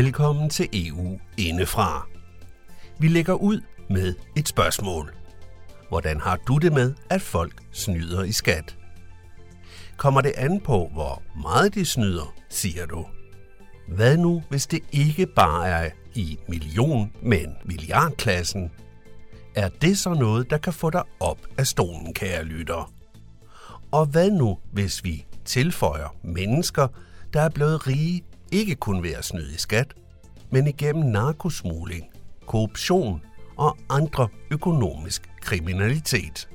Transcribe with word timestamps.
Velkommen 0.00 0.50
til 0.50 0.68
EU 0.72 1.18
indefra. 1.38 2.08
Vi 2.98 3.08
lægger 3.08 3.34
ud 3.34 3.60
med 3.90 4.14
et 4.36 4.48
spørgsmål. 4.48 5.14
Hvordan 5.88 6.20
har 6.20 6.36
du 6.36 6.58
det 6.58 6.72
med, 6.72 6.94
at 7.10 7.22
folk 7.22 7.62
snyder 7.72 8.22
i 8.22 8.32
skat? 8.32 8.76
Kommer 9.96 10.20
det 10.20 10.32
an 10.36 10.60
på, 10.60 10.90
hvor 10.92 11.22
meget 11.42 11.74
de 11.74 11.84
snyder, 11.84 12.34
siger 12.48 12.86
du? 12.86 13.06
Hvad 13.88 14.16
nu, 14.16 14.42
hvis 14.48 14.66
det 14.66 14.80
ikke 14.92 15.26
bare 15.26 15.68
er 15.68 15.90
i 16.14 16.38
million, 16.48 17.12
men 17.22 17.56
milliardklassen? 17.64 18.70
Er 19.54 19.68
det 19.68 19.98
så 19.98 20.14
noget, 20.14 20.50
der 20.50 20.58
kan 20.58 20.72
få 20.72 20.90
dig 20.90 21.02
op 21.20 21.38
af 21.58 21.66
stolen, 21.66 22.14
kære 22.14 22.44
lytter? 22.44 22.92
Og 23.90 24.06
hvad 24.06 24.30
nu, 24.30 24.58
hvis 24.72 25.04
vi 25.04 25.26
tilføjer 25.44 26.16
mennesker, 26.22 26.88
der 27.32 27.40
er 27.40 27.48
blevet 27.48 27.86
rige 27.86 28.24
ikke 28.52 28.74
kun 28.74 29.02
ved 29.02 29.10
at 29.10 29.24
snyde 29.24 29.54
i 29.54 29.58
skat, 29.58 29.94
men 30.50 30.66
igennem 30.66 31.04
narkosmugling, 31.04 32.04
korruption 32.46 33.22
og 33.56 33.76
andre 33.88 34.28
økonomisk 34.50 35.30
kriminalitet. 35.40 36.48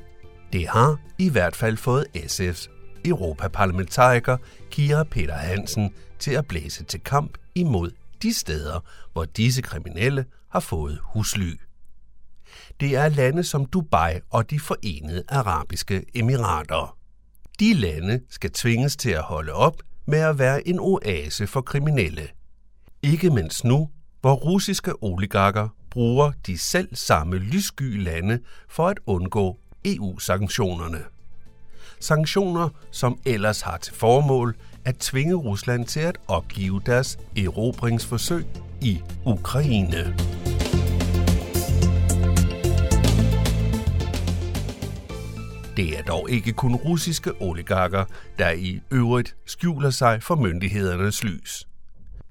Det 0.54 0.68
har 0.68 1.00
i 1.18 1.30
hvert 1.30 1.56
fald 1.56 1.78
fået 1.78 2.06
SF's 2.16 2.70
europaparlamentariker 3.06 4.38
Kira 4.72 5.04
Peter 5.04 5.36
Hansen 5.36 5.94
til 6.20 6.32
at 6.32 6.48
blæse 6.48 6.84
til 6.84 7.00
kamp 7.00 7.38
imod 7.56 7.92
de 8.22 8.34
steder, 8.34 8.80
hvor 9.14 9.26
disse 9.26 9.62
kriminelle 9.62 10.26
har 10.50 10.60
fået 10.60 11.00
husly. 11.04 11.54
Det 12.80 12.96
er 12.96 13.10
lande 13.10 13.44
som 13.44 13.66
Dubai 13.66 14.20
og 14.30 14.50
de 14.50 14.60
forenede 14.60 15.24
arabiske 15.30 16.04
emirater. 16.14 16.98
De 17.60 17.74
lande 17.74 18.22
skal 18.30 18.52
tvinges 18.52 18.96
til 18.96 19.10
at 19.10 19.22
holde 19.22 19.54
op 19.54 19.82
med 20.08 20.20
at 20.20 20.40
være 20.40 20.68
en 20.68 20.80
oase 20.80 21.48
for 21.48 21.62
kriminelle. 21.62 22.28
Ikke 23.04 23.30
mindst 23.30 23.64
nu, 23.64 23.90
hvor 24.22 24.34
russiske 24.34 25.04
oligarker 25.04 25.68
bruger 25.92 26.32
de 26.48 26.58
selv 26.58 26.96
samme 26.96 27.38
lyssky 27.38 28.04
lande 28.04 28.40
for 28.70 28.88
at 28.88 29.00
undgå 29.06 29.60
EU-sanktionerne. 29.86 31.00
Sanktioner, 32.00 32.70
som 32.92 33.20
ellers 33.26 33.62
har 33.62 33.78
til 33.78 33.94
formål 33.94 34.56
at 34.86 34.96
tvinge 34.96 35.36
Rusland 35.36 35.86
til 35.86 36.00
at 36.00 36.18
opgive 36.28 36.82
deres 36.86 37.18
erobringsforsøg 37.38 38.46
i 38.82 39.02
Ukraine. 39.26 40.16
Det 45.78 46.00
er 46.00 46.04
dog 46.04 46.30
ikke 46.30 46.54
kun 46.54 46.76
russiske 46.76 47.32
oligarker, 47.42 48.06
der 48.40 48.52
i 48.52 48.82
øvrigt 48.92 49.36
skjuler 49.46 49.90
sig 49.90 50.24
for 50.24 50.36
myndighedernes 50.36 51.24
lys. 51.24 51.68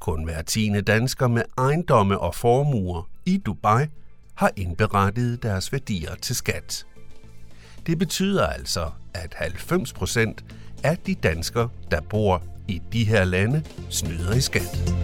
Kun 0.00 0.24
hver 0.24 0.42
tiende 0.42 0.82
dansker 0.82 1.28
med 1.28 1.42
ejendomme 1.58 2.18
og 2.18 2.34
formuer 2.34 3.08
i 3.26 3.36
Dubai 3.36 3.86
har 4.34 4.50
indberettet 4.56 5.42
deres 5.42 5.72
værdier 5.72 6.14
til 6.14 6.36
skat. 6.36 6.86
Det 7.86 7.98
betyder 7.98 8.46
altså, 8.46 8.90
at 9.14 9.34
90 9.34 9.92
procent 9.92 10.44
af 10.84 10.98
de 10.98 11.14
danskere, 11.14 11.68
der 11.90 12.00
bor 12.00 12.42
i 12.68 12.82
de 12.92 13.04
her 13.04 13.24
lande, 13.24 13.62
snyder 13.90 14.34
i 14.34 14.40
skat. 14.40 14.94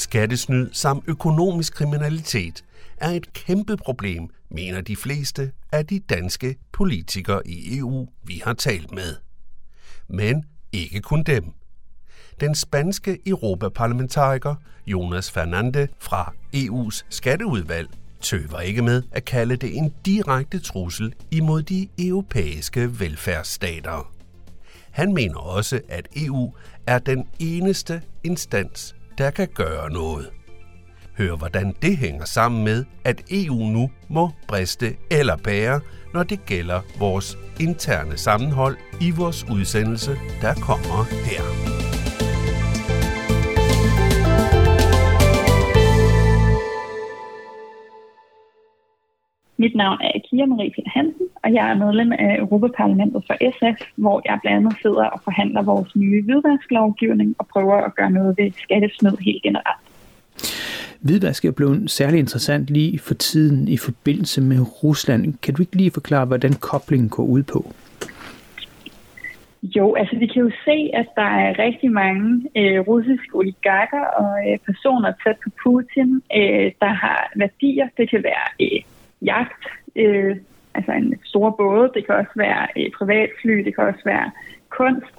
Skattesnyd 0.00 0.68
samt 0.72 1.04
økonomisk 1.06 1.74
kriminalitet 1.74 2.64
er 2.96 3.10
et 3.10 3.32
kæmpe 3.32 3.76
problem, 3.76 4.28
mener 4.50 4.80
de 4.80 4.96
fleste 4.96 5.52
af 5.72 5.86
de 5.86 5.98
danske 5.98 6.56
politikere 6.72 7.46
i 7.46 7.78
EU, 7.78 8.08
vi 8.22 8.42
har 8.44 8.52
talt 8.52 8.92
med. 8.92 9.16
Men 10.08 10.44
ikke 10.72 11.00
kun 11.00 11.22
dem. 11.22 11.44
Den 12.40 12.54
spanske 12.54 13.18
europaparlamentariker 13.26 14.54
Jonas 14.86 15.30
Fernande 15.30 15.88
fra 15.98 16.32
EU's 16.56 17.04
skatteudvalg 17.08 17.88
tøver 18.20 18.60
ikke 18.60 18.82
med 18.82 19.02
at 19.12 19.24
kalde 19.24 19.56
det 19.56 19.76
en 19.76 19.94
direkte 20.06 20.58
trussel 20.58 21.14
imod 21.30 21.62
de 21.62 21.88
europæiske 21.98 23.00
velfærdsstater. 23.00 24.12
Han 24.90 25.14
mener 25.14 25.38
også, 25.38 25.80
at 25.88 26.08
EU 26.16 26.54
er 26.86 26.98
den 26.98 27.28
eneste 27.38 28.02
instans, 28.24 28.94
der 29.20 29.30
kan 29.30 29.48
gøre 29.54 29.90
noget. 29.90 30.30
Hør, 31.18 31.36
hvordan 31.36 31.74
det 31.82 31.96
hænger 31.96 32.24
sammen 32.24 32.64
med, 32.64 32.84
at 33.04 33.22
EU 33.30 33.54
nu 33.54 33.90
må 34.08 34.30
briste 34.48 34.96
eller 35.10 35.36
bære, 35.36 35.80
når 36.14 36.22
det 36.22 36.46
gælder 36.46 36.80
vores 36.98 37.38
interne 37.60 38.16
sammenhold 38.16 38.76
i 39.00 39.10
vores 39.10 39.46
udsendelse, 39.50 40.18
der 40.40 40.54
kommer 40.54 41.04
her. 41.24 41.79
Mit 49.62 49.74
navn 49.74 49.98
er 50.00 50.20
Kira 50.26 50.46
Marie 50.46 50.72
Peter 50.76 50.90
Hansen, 50.96 51.26
og 51.44 51.52
jeg 51.54 51.70
er 51.70 51.74
medlem 51.74 52.12
af 52.12 52.36
Europaparlamentet 52.38 53.22
for 53.26 53.34
SF, 53.54 53.78
hvor 53.96 54.22
jeg 54.24 54.38
blandt 54.42 54.56
andet 54.58 54.74
sidder 54.82 55.04
og 55.04 55.20
forhandler 55.24 55.62
vores 55.62 55.96
nye 55.96 56.22
hvidvasklovgivning 56.22 57.34
og 57.38 57.46
prøver 57.46 57.76
at 57.76 57.94
gøre 57.94 58.10
noget 58.10 58.38
ved 58.38 58.50
skattesnyd 58.64 59.16
helt 59.20 59.42
generelt. 59.42 59.82
Hvidvask 61.00 61.44
er 61.44 61.50
blevet 61.50 61.90
særlig 61.90 62.18
interessant 62.18 62.70
lige 62.70 62.98
for 62.98 63.14
tiden 63.14 63.68
i 63.68 63.76
forbindelse 63.76 64.40
med 64.40 64.60
Rusland. 64.82 65.34
Kan 65.42 65.54
du 65.54 65.62
ikke 65.62 65.76
lige 65.76 65.90
forklare, 65.90 66.26
hvordan 66.26 66.52
koblingen 66.52 67.08
går 67.08 67.24
ud 67.24 67.42
på? 67.42 67.72
Jo, 69.62 69.94
altså 69.94 70.16
vi 70.16 70.26
kan 70.26 70.42
jo 70.42 70.50
se, 70.64 70.90
at 70.94 71.06
der 71.16 71.30
er 71.44 71.58
rigtig 71.58 71.90
mange 71.92 72.28
øh, 72.56 72.80
russiske 72.80 73.34
oligarker 73.34 74.04
og 74.20 74.32
øh, 74.48 74.58
personer 74.58 75.12
tæt 75.24 75.36
på 75.44 75.50
Putin, 75.62 76.22
øh, 76.36 76.66
der 76.80 76.92
har 77.04 77.32
værdier. 77.36 77.88
Det 77.96 78.10
kan 78.10 78.22
være 78.22 78.46
øh, 78.60 78.80
jagt, 79.22 79.66
øh, 79.96 80.36
altså 80.74 80.92
en 80.92 81.14
stor 81.24 81.50
båd, 81.50 81.90
det 81.94 82.06
kan 82.06 82.14
også 82.14 82.32
være 82.36 82.66
øh, 82.76 82.90
privatfly, 82.98 83.64
det 83.64 83.74
kan 83.74 83.84
også 83.84 84.04
være 84.04 84.30
kunst 84.68 85.14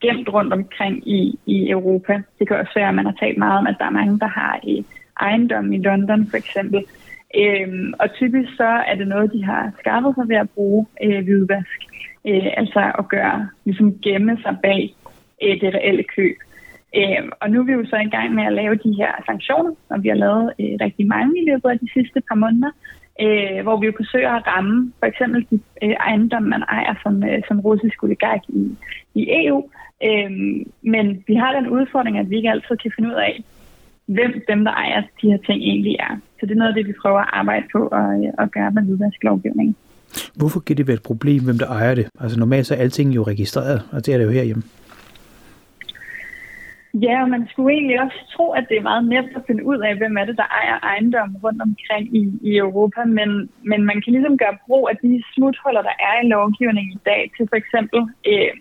gemt 0.00 0.28
rundt 0.28 0.52
omkring 0.52 1.08
i, 1.08 1.38
i 1.46 1.70
Europa. 1.70 2.22
Det 2.38 2.48
kan 2.48 2.56
også 2.56 2.72
være, 2.74 2.88
at 2.88 2.94
man 2.94 3.04
har 3.04 3.16
talt 3.20 3.38
meget 3.38 3.58
om, 3.58 3.66
at 3.66 3.76
der 3.78 3.84
er 3.84 3.98
mange, 4.00 4.18
der 4.18 4.26
har 4.26 4.60
øh, 4.68 4.84
ejendom 5.20 5.72
i 5.72 5.78
London 5.78 6.26
for 6.30 6.36
eksempel. 6.36 6.84
Øhm, 7.36 7.92
og 7.98 8.12
typisk 8.14 8.48
så 8.56 8.70
er 8.90 8.94
det 8.94 9.08
noget, 9.08 9.32
de 9.32 9.44
har 9.44 9.72
skaffet 9.78 10.14
sig 10.14 10.28
ved 10.28 10.36
at 10.36 10.50
bruge 10.50 10.86
øh, 11.04 11.24
hvidvask. 11.24 11.80
Øh, 12.26 12.48
altså 12.56 12.92
at 12.98 13.08
gøre, 13.08 13.48
ligesom 13.64 13.98
gemme 13.98 14.38
sig 14.42 14.56
bag 14.62 14.94
øh, 15.42 15.60
det 15.60 15.74
reelle 15.74 16.04
køb. 16.16 16.36
Øh, 16.96 17.22
og 17.40 17.50
nu 17.50 17.60
er 17.60 17.64
vi 17.64 17.72
jo 17.72 17.84
så 17.86 17.96
i 17.96 18.10
gang 18.16 18.34
med 18.34 18.44
at 18.44 18.52
lave 18.52 18.74
de 18.74 18.92
her 19.00 19.12
sanktioner, 19.26 19.74
og 19.88 20.02
vi 20.02 20.08
har 20.08 20.16
lavet 20.16 20.52
øh, 20.60 20.74
rigtig 20.80 21.06
mange 21.06 21.42
i 21.42 21.44
løbet 21.50 21.68
af 21.70 21.78
de 21.78 21.88
sidste 21.92 22.20
par 22.28 22.34
måneder, 22.34 22.70
øh, 23.24 23.62
hvor 23.62 23.76
vi 23.80 23.86
jo 23.86 23.92
forsøger 23.96 24.32
at 24.34 24.46
ramme 24.46 24.92
for 24.98 25.06
eksempel 25.06 25.46
de 25.50 25.60
øh, 25.82 25.90
ejendomme, 25.90 26.48
man 26.48 26.62
ejer 26.62 26.94
som, 27.02 27.24
øh, 27.24 27.42
som 27.48 27.60
russisk 27.60 28.02
oligark 28.02 28.42
i, 28.48 28.62
i 29.14 29.22
EU. 29.40 29.58
Øh, 30.08 30.30
men 30.92 31.24
vi 31.26 31.34
har 31.34 31.50
den 31.58 31.66
udfordring, 31.68 32.18
at 32.18 32.30
vi 32.30 32.36
ikke 32.36 32.50
altid 32.50 32.76
kan 32.82 32.92
finde 32.96 33.08
ud 33.08 33.18
af, 33.28 33.44
hvem 34.06 34.32
dem, 34.48 34.64
der 34.64 34.72
ejer 34.72 35.02
de 35.22 35.30
her 35.30 35.40
ting 35.46 35.58
egentlig 35.62 35.96
er. 36.08 36.14
Så 36.38 36.46
det 36.46 36.50
er 36.50 36.62
noget 36.62 36.68
af 36.68 36.74
det, 36.74 36.86
vi 36.86 37.00
prøver 37.02 37.20
at 37.20 37.30
arbejde 37.32 37.66
på 37.72 37.80
og, 37.98 38.08
øh, 38.24 38.32
og 38.38 38.50
gøre 38.50 38.70
med 38.70 38.82
hvidvasklovgivningen. 38.82 39.76
Hvorfor 40.36 40.60
kan 40.60 40.76
det 40.76 40.86
være 40.86 40.94
et 40.94 41.02
problem, 41.02 41.44
hvem 41.44 41.58
der 41.58 41.66
ejer 41.66 41.94
det? 41.94 42.06
Altså 42.20 42.38
normalt 42.38 42.66
så 42.66 42.74
er 42.74 42.78
alting 42.78 43.14
jo 43.14 43.22
registreret, 43.22 43.82
og 43.92 44.06
det 44.06 44.14
er 44.14 44.18
det 44.18 44.24
jo 44.24 44.30
herhjemme. 44.30 44.62
Ja, 46.94 47.22
og 47.22 47.28
man 47.28 47.48
skulle 47.50 47.74
egentlig 47.74 48.00
også 48.00 48.18
tro, 48.34 48.50
at 48.50 48.66
det 48.68 48.76
er 48.76 48.88
meget 48.90 49.04
nemt 49.04 49.36
at 49.36 49.42
finde 49.46 49.64
ud 49.64 49.78
af, 49.78 49.96
hvem 49.96 50.16
er 50.16 50.24
det, 50.24 50.36
der 50.36 50.48
ejer 50.60 50.78
ejendommen 50.82 51.36
rundt 51.44 51.62
omkring 51.62 52.16
i, 52.16 52.22
i 52.42 52.56
Europa, 52.56 53.04
men, 53.04 53.50
men 53.62 53.84
man 53.84 54.02
kan 54.02 54.12
ligesom 54.12 54.38
gøre 54.38 54.58
brug 54.66 54.88
af 54.90 54.96
de 54.96 55.22
smuthuller, 55.34 55.82
der 55.82 55.96
er 56.08 56.24
i 56.24 56.28
lovgivningen 56.28 56.92
i 56.92 57.02
dag, 57.04 57.30
til 57.36 57.48
for 57.48 57.56
eksempel, 57.56 58.00
øh, 58.26 58.52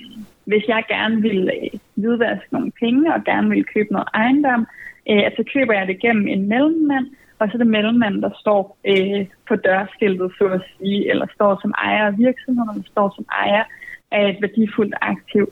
hvis 0.45 0.63
jeg 0.67 0.83
gerne 0.87 1.21
vil 1.21 1.51
øh, 1.55 1.79
hvidvaske 1.95 2.47
nogle 2.51 2.71
penge 2.79 3.13
og 3.13 3.23
gerne 3.23 3.49
vil 3.49 3.65
købe 3.73 3.91
noget 3.91 4.07
ejendom, 4.13 4.67
øh, 5.09 5.23
så 5.37 5.43
køber 5.53 5.73
jeg 5.73 5.87
det 5.87 5.99
gennem 5.99 6.27
en 6.27 6.47
mellemmand, 6.47 7.07
og 7.39 7.47
så 7.47 7.53
er 7.53 7.57
det 7.63 7.75
mellemmanden, 7.77 8.21
der 8.21 8.31
står 8.39 8.77
øh, 8.91 9.25
på 9.47 9.55
dørskiltet, 9.55 10.31
så 10.37 10.45
at 10.45 10.61
sige, 10.77 11.09
eller 11.09 11.25
står 11.35 11.59
som 11.61 11.73
ejer 11.77 12.05
af 12.07 12.17
virksomheden, 12.17 12.69
eller 12.69 12.91
står 12.91 13.13
som 13.15 13.25
ejer 13.43 13.63
af 14.11 14.29
et 14.29 14.37
værdifuldt 14.41 14.95
aktiv. 15.01 15.45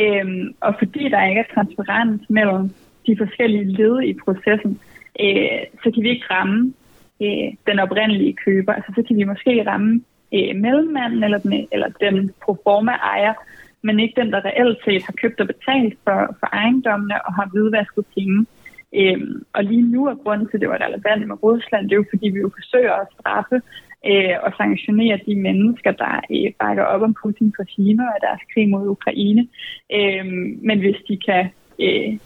Øhm, 0.00 0.54
og 0.60 0.74
fordi 0.78 1.08
der 1.08 1.28
ikke 1.28 1.40
er 1.40 1.54
transparens 1.54 2.22
mellem 2.28 2.70
de 3.06 3.16
forskellige 3.18 3.72
led 3.72 4.02
i 4.02 4.12
processen, 4.24 4.80
øh, 5.20 5.62
så 5.82 5.90
kan 5.90 6.02
vi 6.02 6.08
ikke 6.10 6.26
ramme 6.30 6.72
øh, 7.22 7.48
den 7.66 7.78
oprindelige 7.78 8.36
køber. 8.44 8.72
Altså, 8.72 8.92
så 8.96 9.02
kan 9.06 9.16
vi 9.16 9.24
måske 9.24 9.64
ramme 9.66 10.00
øh, 10.34 10.56
mellemmanden 10.56 11.24
eller 11.24 11.38
den, 11.38 11.68
eller 11.72 11.88
den 11.88 12.30
proforma 12.44 12.92
ejer, 12.92 13.34
men 13.82 14.00
ikke 14.00 14.20
den, 14.20 14.32
der 14.32 14.44
reelt 14.44 14.78
set 14.84 15.02
har 15.02 15.14
købt 15.22 15.40
og 15.40 15.46
betalt 15.46 15.98
for, 16.04 16.36
for 16.40 16.48
ejendommene 16.52 17.26
og 17.26 17.34
har 17.34 17.48
hvidvasket 17.52 18.04
penge. 18.14 18.46
Øhm, 19.00 19.44
og 19.52 19.64
lige 19.64 19.82
nu 19.82 20.06
er 20.06 20.14
grunden 20.14 20.46
til, 20.46 20.56
at 20.56 20.60
det 20.60 20.68
var 20.68 20.84
relevant 20.86 21.28
med 21.28 21.42
Rusland, 21.42 21.84
det 21.84 21.92
er 21.92 22.02
jo 22.02 22.12
fordi, 22.12 22.28
vi 22.28 22.38
jo 22.38 22.50
forsøger 22.58 22.92
at 22.92 23.08
straffe 23.18 23.56
øh, 24.10 24.36
og 24.42 24.52
sanktionere 24.56 25.18
de 25.26 25.34
mennesker, 25.34 25.92
der 25.92 26.14
øh, 26.34 26.52
bakker 26.60 26.84
op 26.84 27.02
om 27.02 27.14
Putins 27.22 27.54
regime 27.60 28.02
og 28.02 28.18
deres 28.26 28.42
krig 28.54 28.68
mod 28.68 28.88
Ukraine. 28.88 29.48
Øh, 29.96 30.26
men 30.68 30.78
hvis 30.78 31.00
de 31.08 31.16
kan 31.26 31.44
øh, 31.80 32.18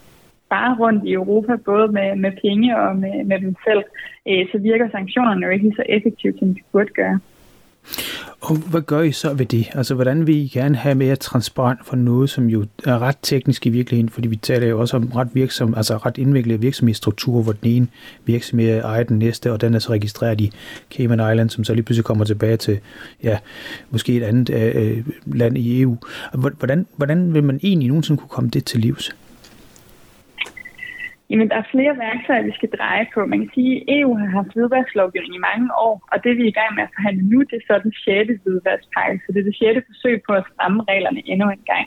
bare 0.48 0.76
rundt 0.80 1.04
i 1.04 1.12
Europa, 1.12 1.56
både 1.56 1.88
med, 1.88 2.16
med 2.16 2.32
penge 2.42 2.78
og 2.78 2.96
med, 2.96 3.24
med 3.24 3.38
dem 3.40 3.54
selv, 3.66 3.84
øh, 4.28 4.46
så 4.52 4.58
virker 4.58 4.90
sanktionerne 4.90 5.46
jo 5.46 5.52
ikke 5.52 5.72
så 5.76 5.84
effektivt, 5.88 6.38
som 6.38 6.54
de 6.54 6.60
burde 6.72 6.92
gøre. 7.00 7.18
Og 8.40 8.56
hvad 8.56 8.80
gør 8.80 9.00
I 9.00 9.12
så 9.12 9.34
ved 9.34 9.46
det? 9.46 9.66
Altså, 9.74 9.94
hvordan 9.94 10.26
vil 10.26 10.36
I 10.36 10.48
gerne 10.48 10.76
have 10.76 10.94
mere 10.94 11.16
transparent 11.16 11.86
for 11.86 11.96
noget, 11.96 12.30
som 12.30 12.46
jo 12.46 12.66
er 12.84 12.98
ret 12.98 13.16
teknisk 13.22 13.66
i 13.66 13.68
virkeligheden, 13.68 14.08
fordi 14.08 14.28
vi 14.28 14.36
taler 14.36 14.66
jo 14.66 14.80
også 14.80 14.96
om 14.96 15.12
ret, 15.16 15.28
virksom, 15.32 15.74
altså 15.74 15.96
ret 15.96 16.18
indviklede 16.18 16.60
virksomhedsstrukturer, 16.60 17.42
hvor 17.42 17.52
den 17.52 17.70
ene 17.70 17.86
virksomhed 18.24 18.78
ejer 18.78 19.02
den 19.02 19.18
næste, 19.18 19.52
og 19.52 19.60
den 19.60 19.74
er 19.74 19.78
så 19.78 19.92
registreret 19.92 20.40
i 20.40 20.52
Cayman 20.92 21.32
Island, 21.32 21.50
som 21.50 21.64
så 21.64 21.74
lige 21.74 21.82
pludselig 21.82 22.04
kommer 22.04 22.24
tilbage 22.24 22.56
til, 22.56 22.78
ja, 23.22 23.38
måske 23.90 24.16
et 24.16 24.22
andet 24.22 24.50
øh, 24.50 24.98
øh 24.98 25.04
land 25.26 25.58
i 25.58 25.80
EU. 25.80 25.96
Hvordan, 26.34 26.86
hvordan 26.96 27.34
vil 27.34 27.44
man 27.44 27.60
egentlig 27.62 27.88
nogensinde 27.88 28.20
kunne 28.20 28.28
komme 28.28 28.50
det 28.50 28.64
til 28.64 28.80
livs? 28.80 29.14
Jamen, 31.30 31.48
der 31.50 31.56
er 31.56 31.72
flere 31.74 31.98
værktøjer, 32.04 32.48
vi 32.48 32.58
skal 32.58 32.70
dreje 32.78 33.06
på. 33.14 33.26
Man 33.26 33.40
kan 33.40 33.50
sige, 33.54 33.74
at 33.76 33.84
EU 33.98 34.14
har 34.20 34.26
haft 34.26 34.52
hvidvasklovgivning 34.54 35.34
i 35.34 35.46
mange 35.50 35.68
år, 35.86 35.94
og 36.12 36.16
det 36.24 36.32
vi 36.36 36.42
er 36.42 36.52
i 36.52 36.58
gang 36.60 36.74
med 36.74 36.82
at 36.82 36.94
forhandle 36.96 37.22
nu, 37.32 37.38
det 37.50 37.56
er 37.58 37.66
så 37.66 37.74
den 37.82 37.92
sjette 38.02 38.34
hvidvaskpakke, 38.42 39.20
så 39.22 39.28
det 39.32 39.40
er 39.40 39.48
det 39.48 39.58
sjette 39.60 39.82
forsøg 39.90 40.16
på 40.26 40.32
at 40.32 40.44
stramme 40.52 40.80
reglerne 40.90 41.22
endnu 41.32 41.46
en 41.50 41.66
gang. 41.72 41.86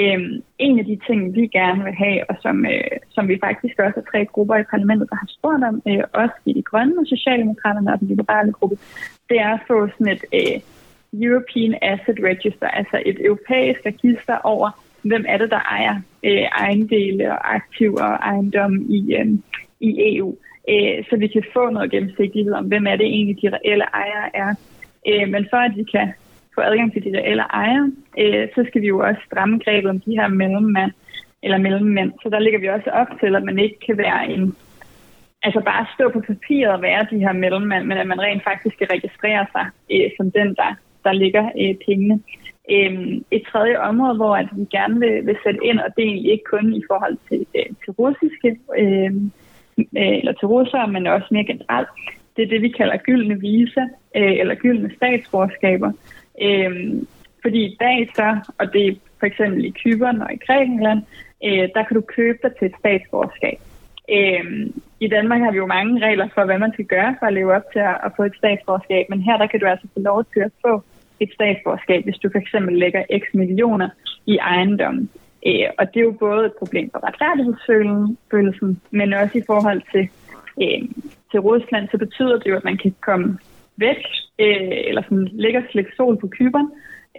Øhm, 0.00 0.34
en 0.58 0.78
af 0.78 0.84
de 0.84 0.98
ting, 1.06 1.20
vi 1.36 1.46
gerne 1.46 1.84
vil 1.84 1.94
have, 2.04 2.20
og 2.30 2.36
som, 2.44 2.66
øh, 2.66 2.96
som 3.14 3.28
vi 3.28 3.36
faktisk 3.46 3.74
også 3.78 3.98
er 4.00 4.10
tre 4.10 4.20
grupper 4.32 4.56
i 4.56 4.70
parlamentet, 4.74 5.10
der 5.10 5.16
har 5.22 5.30
spurgt 5.36 5.64
om, 5.70 5.76
øh, 5.88 6.04
også 6.22 6.36
i 6.50 6.52
de 6.52 6.62
grønne 6.62 7.00
og 7.00 7.06
Socialdemokraterne 7.06 7.92
og 7.92 8.00
den 8.00 8.08
liberale 8.08 8.52
gruppe, 8.52 8.76
det 9.28 9.38
er 9.40 9.52
at 9.54 9.64
få 9.68 9.88
sådan 9.88 10.12
et 10.14 10.24
øh, 10.38 10.56
European 11.24 11.72
Asset 11.82 12.18
Register, 12.30 12.68
altså 12.68 13.02
et 13.06 13.18
europæisk 13.26 13.80
register 13.86 14.36
over, 14.44 14.70
hvem 15.02 15.24
er 15.28 15.38
det, 15.38 15.50
der 15.50 15.60
ejer 15.60 15.96
øh, 16.24 16.46
ejendele 16.62 17.32
og 17.32 17.54
aktiver 17.54 18.02
og 18.02 18.14
ejendom 18.14 18.90
i, 18.90 19.14
øh, 19.14 19.26
i 19.80 20.16
EU. 20.16 20.36
Øh, 20.68 21.04
så 21.08 21.16
vi 21.16 21.26
kan 21.26 21.44
få 21.52 21.70
noget 21.70 21.90
gennemsigtighed 21.90 22.52
om, 22.52 22.64
hvem 22.64 22.86
er 22.86 22.96
det 22.96 23.06
egentlig, 23.06 23.42
de 23.42 23.56
reelle 23.56 23.84
ejere 23.84 24.36
er. 24.36 24.54
Øh, 25.08 25.28
men 25.28 25.46
for 25.50 25.56
at 25.56 25.72
vi 25.76 25.84
kan 25.84 26.12
få 26.54 26.60
adgang 26.60 26.92
til 26.92 27.04
de 27.04 27.18
reelle 27.18 27.42
ejere, 27.42 27.92
øh, 28.18 28.48
så 28.54 28.64
skal 28.68 28.80
vi 28.82 28.86
jo 28.86 28.98
også 28.98 29.20
stramme 29.26 29.58
grebet 29.64 29.90
om 29.90 30.00
de 30.00 30.18
her 30.20 30.28
mellemmænd, 30.28 30.92
eller 31.42 31.58
mellemmænd. 31.58 32.12
Så 32.22 32.28
der 32.28 32.38
ligger 32.38 32.60
vi 32.60 32.68
også 32.68 32.90
op 32.90 33.10
til, 33.20 33.36
at 33.36 33.42
man 33.42 33.58
ikke 33.58 33.78
kan 33.86 33.98
være 33.98 34.30
en 34.30 34.54
altså 35.42 35.60
bare 35.60 35.86
stå 35.94 36.08
på 36.08 36.20
papiret 36.20 36.72
og 36.72 36.82
være 36.82 37.06
de 37.10 37.18
her 37.18 37.32
mellemmænd, 37.32 37.84
men 37.84 37.98
at 37.98 38.06
man 38.06 38.20
rent 38.20 38.44
faktisk 38.44 38.74
skal 38.74 38.88
registrere 38.90 39.46
sig 39.52 39.66
øh, 39.92 40.10
som 40.16 40.30
den, 40.30 40.48
der, 40.60 40.70
der 41.04 41.12
ligger 41.12 41.44
øh, 41.60 41.74
pengene. 41.86 42.20
Øhm, 42.70 43.24
et 43.30 43.42
tredje 43.52 43.78
område, 43.78 44.16
hvor 44.16 44.36
at 44.36 44.48
vi 44.56 44.64
gerne 44.64 45.00
vil, 45.00 45.26
vil 45.26 45.36
sætte 45.44 45.60
ind, 45.64 45.78
og 45.78 45.88
det 45.96 46.02
er 46.04 46.08
egentlig 46.08 46.32
ikke 46.32 46.50
kun 46.50 46.72
i 46.72 46.82
forhold 46.90 47.16
til, 47.28 47.46
øh, 47.56 47.66
til 47.84 47.90
russiske, 47.90 48.50
øhm, 48.78 49.32
øh, 49.78 50.18
eller 50.20 50.32
til 50.32 50.48
russere, 50.48 50.88
men 50.88 51.06
også 51.06 51.28
mere 51.30 51.44
generelt, 51.44 51.88
det 52.36 52.42
er 52.44 52.48
det, 52.48 52.62
vi 52.62 52.68
kalder 52.68 52.96
gyldne 52.96 53.40
visa, 53.40 53.84
øh, 54.16 54.32
eller 54.40 54.54
gyldne 54.54 54.90
statsborgerskaber. 54.96 55.92
Øhm, 56.42 57.06
fordi 57.42 57.60
i 57.64 57.76
dag 57.80 58.08
så, 58.14 58.36
og 58.58 58.72
det 58.72 58.86
er 58.86 58.94
for 59.18 59.26
eksempel 59.26 59.64
i 59.64 59.70
Kyberen 59.70 60.22
og 60.22 60.32
i 60.32 60.42
Grækenland, 60.46 61.02
øh, 61.44 61.68
der 61.74 61.82
kan 61.84 61.94
du 61.94 62.00
købe 62.00 62.38
dig 62.42 62.52
til 62.58 62.66
et 62.66 62.74
statsborgerskab. 62.78 63.58
Øhm, 64.16 64.82
I 65.00 65.08
Danmark 65.08 65.40
har 65.40 65.50
vi 65.50 65.56
jo 65.56 65.66
mange 65.66 66.06
regler 66.06 66.28
for, 66.34 66.44
hvad 66.44 66.58
man 66.58 66.72
skal 66.72 66.84
gøre 66.84 67.16
for 67.18 67.26
at 67.26 67.32
leve 67.32 67.54
op 67.54 67.66
til 67.72 67.78
at, 67.78 67.96
at 68.04 68.12
få 68.16 68.22
et 68.22 68.36
statsborgerskab, 68.36 69.06
men 69.08 69.20
her 69.22 69.36
der 69.36 69.46
kan 69.46 69.60
du 69.60 69.66
altså 69.66 69.86
få 69.94 70.00
lov 70.00 70.24
til 70.24 70.40
at 70.40 70.52
få 70.62 70.82
et 71.20 71.30
statsborgerskab, 71.34 72.04
hvis 72.04 72.18
du 72.18 72.28
for 72.32 72.38
eksempel 72.38 72.78
lægger 72.78 73.02
x 73.18 73.22
millioner 73.34 73.88
i 74.26 74.36
ejendommen. 74.36 75.10
Øh, 75.46 75.68
og 75.78 75.94
det 75.94 76.00
er 76.00 76.04
jo 76.04 76.16
både 76.26 76.46
et 76.46 76.52
problem 76.58 76.90
for 76.90 77.00
retfærdighedsfølelsen, 77.06 78.80
men 78.90 79.12
også 79.12 79.38
i 79.38 79.42
forhold 79.46 79.82
til, 79.92 80.08
øh, 80.62 80.82
til 81.30 81.40
Rusland, 81.40 81.88
så 81.90 81.98
betyder 81.98 82.38
det 82.38 82.50
jo, 82.50 82.56
at 82.56 82.64
man 82.64 82.76
kan 82.76 82.94
komme 83.00 83.38
væk, 83.76 84.02
øh, 84.38 84.78
eller 84.88 85.02
sådan 85.02 85.28
ligge 85.32 85.58
og 85.58 85.64
slikke 85.70 85.90
sol 85.96 86.20
på 86.20 86.28
kyberen, 86.28 86.70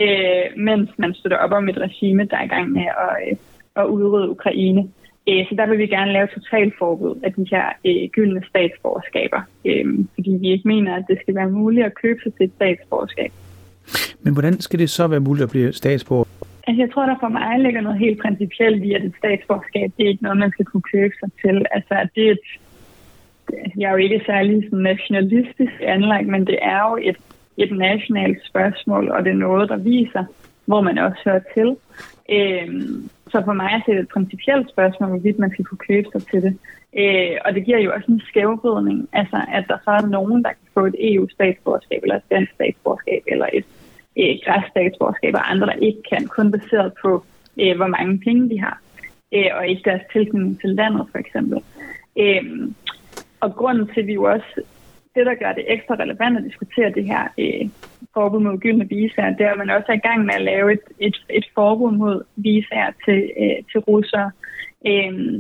øh, 0.01 0.45
mens 0.57 0.89
man 0.97 1.13
støtter 1.13 1.37
op 1.37 1.51
om 1.51 1.69
et 1.69 1.77
regime, 1.77 2.25
der 2.25 2.37
er 2.37 2.43
i 2.43 2.53
gang 2.55 2.71
med 2.71 2.87
at, 3.05 3.13
øh, 3.29 3.37
at 3.75 3.85
udrydde 3.85 4.29
Ukraine. 4.29 4.81
Øh, 5.29 5.45
så 5.49 5.55
der 5.55 5.65
vil 5.69 5.77
vi 5.77 5.87
gerne 5.87 6.11
lave 6.11 6.27
totalforbud 6.27 7.19
af 7.23 7.33
de 7.33 7.45
her 7.51 7.65
øh, 7.85 8.09
gyldne 8.09 8.43
statsborgerskaber, 8.49 9.41
øh, 9.65 9.85
fordi 10.15 10.31
vi 10.41 10.47
ikke 10.51 10.67
mener, 10.67 10.95
at 10.95 11.05
det 11.09 11.17
skal 11.21 11.35
være 11.35 11.49
muligt 11.49 11.85
at 11.85 11.95
købe 12.03 12.19
sig 12.23 12.33
til 12.33 12.45
et 12.45 12.53
statsborgerskab. 12.55 13.31
Men 14.23 14.33
hvordan 14.33 14.61
skal 14.61 14.79
det 14.79 14.89
så 14.89 15.07
være 15.07 15.19
muligt 15.19 15.43
at 15.43 15.49
blive 15.49 15.73
statsborger? 15.73 16.25
Altså, 16.67 16.81
jeg 16.81 16.91
tror, 16.93 17.05
der 17.05 17.15
for 17.19 17.27
mig 17.27 17.59
ligger 17.59 17.81
noget 17.81 17.99
helt 17.99 18.21
principielt 18.21 18.83
i, 18.83 18.93
at 18.93 19.05
et 19.05 19.13
statsborgerskab, 19.17 19.91
det 19.97 20.03
er 20.05 20.09
ikke 20.09 20.23
noget, 20.23 20.37
man 20.37 20.51
skal 20.51 20.65
kunne 20.65 20.87
købe 20.93 21.13
sig 21.19 21.29
til. 21.41 21.65
Altså, 21.71 22.07
det 22.15 22.27
er 22.27 22.31
et, 22.31 22.39
jeg 23.77 23.87
er 23.87 23.91
jo 23.91 23.97
ikke 23.97 24.23
særlig 24.25 24.63
sådan 24.63 24.79
nationalistisk 24.79 25.73
anlagt, 25.81 26.27
men 26.27 26.47
det 26.47 26.59
er 26.61 26.81
jo 26.89 26.97
et, 27.01 27.17
et 27.57 27.77
nationalt 27.77 28.45
spørgsmål, 28.45 29.09
og 29.09 29.25
det 29.25 29.31
er 29.31 29.45
noget, 29.47 29.69
der 29.69 29.77
viser, 29.77 30.23
hvor 30.65 30.81
man 30.81 30.97
også 30.97 31.21
hører 31.25 31.43
til. 31.53 31.75
Øhm, 32.29 33.09
så 33.31 33.41
for 33.45 33.53
mig 33.53 33.69
er 33.73 33.91
det 33.91 33.99
et 33.99 34.07
principielt 34.07 34.69
spørgsmål, 34.69 35.09
hvorvidt 35.09 35.39
man 35.39 35.51
skal 35.51 35.65
kunne 35.65 35.85
købe 35.89 36.07
sig 36.11 36.27
til 36.27 36.41
det. 36.41 36.57
Øh, 36.97 37.37
og 37.45 37.53
det 37.55 37.65
giver 37.65 37.79
jo 37.79 37.91
også 37.95 38.11
en 38.11 38.21
skævbrydning, 38.29 39.09
altså 39.13 39.39
at 39.53 39.65
der 39.67 39.77
så 39.83 39.91
er 39.91 40.07
nogen, 40.07 40.43
der 40.43 40.49
kan 40.49 40.67
få 40.73 40.85
et 40.85 40.95
EU-statsborgerskab, 40.99 41.99
eller 42.03 42.15
et 42.15 42.29
dansk 42.31 42.51
statsborgerskab, 42.53 43.23
eller 43.27 43.47
et 43.53 43.65
øh, 44.19 44.35
statsborgerskab, 44.71 45.33
og 45.33 45.51
andre, 45.51 45.67
der 45.67 45.73
ikke 45.73 46.01
kan, 46.11 46.27
kun 46.27 46.51
baseret 46.51 46.93
på, 47.01 47.25
øh, 47.61 47.75
hvor 47.75 47.87
mange 47.87 48.19
penge 48.19 48.49
de 48.49 48.59
har, 48.59 48.81
øh, 49.33 49.49
og 49.57 49.67
ikke 49.67 49.89
deres 49.89 50.01
tilknytning 50.13 50.59
til 50.59 50.69
landet, 50.69 51.07
for 51.11 51.17
eksempel. 51.17 51.59
Øh, 52.19 52.43
og 53.39 53.55
grunden 53.55 53.87
til, 53.87 54.01
at 54.01 54.07
vi 54.07 54.13
jo 54.13 54.23
også, 54.23 54.61
det 55.15 55.25
der 55.25 55.35
gør 55.35 55.53
det 55.53 55.65
ekstra 55.67 55.95
relevant 55.95 56.37
at 56.37 56.43
diskutere 56.43 56.91
det 56.91 57.05
her 57.05 57.23
øh, 57.39 57.69
forbud 58.13 58.39
mod 58.39 58.57
gyldne 58.57 58.89
visager, 58.89 59.35
det 59.37 59.45
er, 59.45 59.51
at 59.51 59.57
man 59.57 59.69
også 59.69 59.85
er 59.89 59.95
i 59.95 60.07
gang 60.07 60.25
med 60.25 60.33
at 60.33 60.41
lave 60.41 60.73
et, 60.73 60.85
et, 60.99 61.25
et 61.29 61.45
forbud 61.55 61.91
mod 61.91 62.23
visager 62.35 62.91
til, 63.05 63.31
øh, 63.41 63.63
til 63.71 63.79
russere. 63.79 64.31
Øh, 64.87 65.39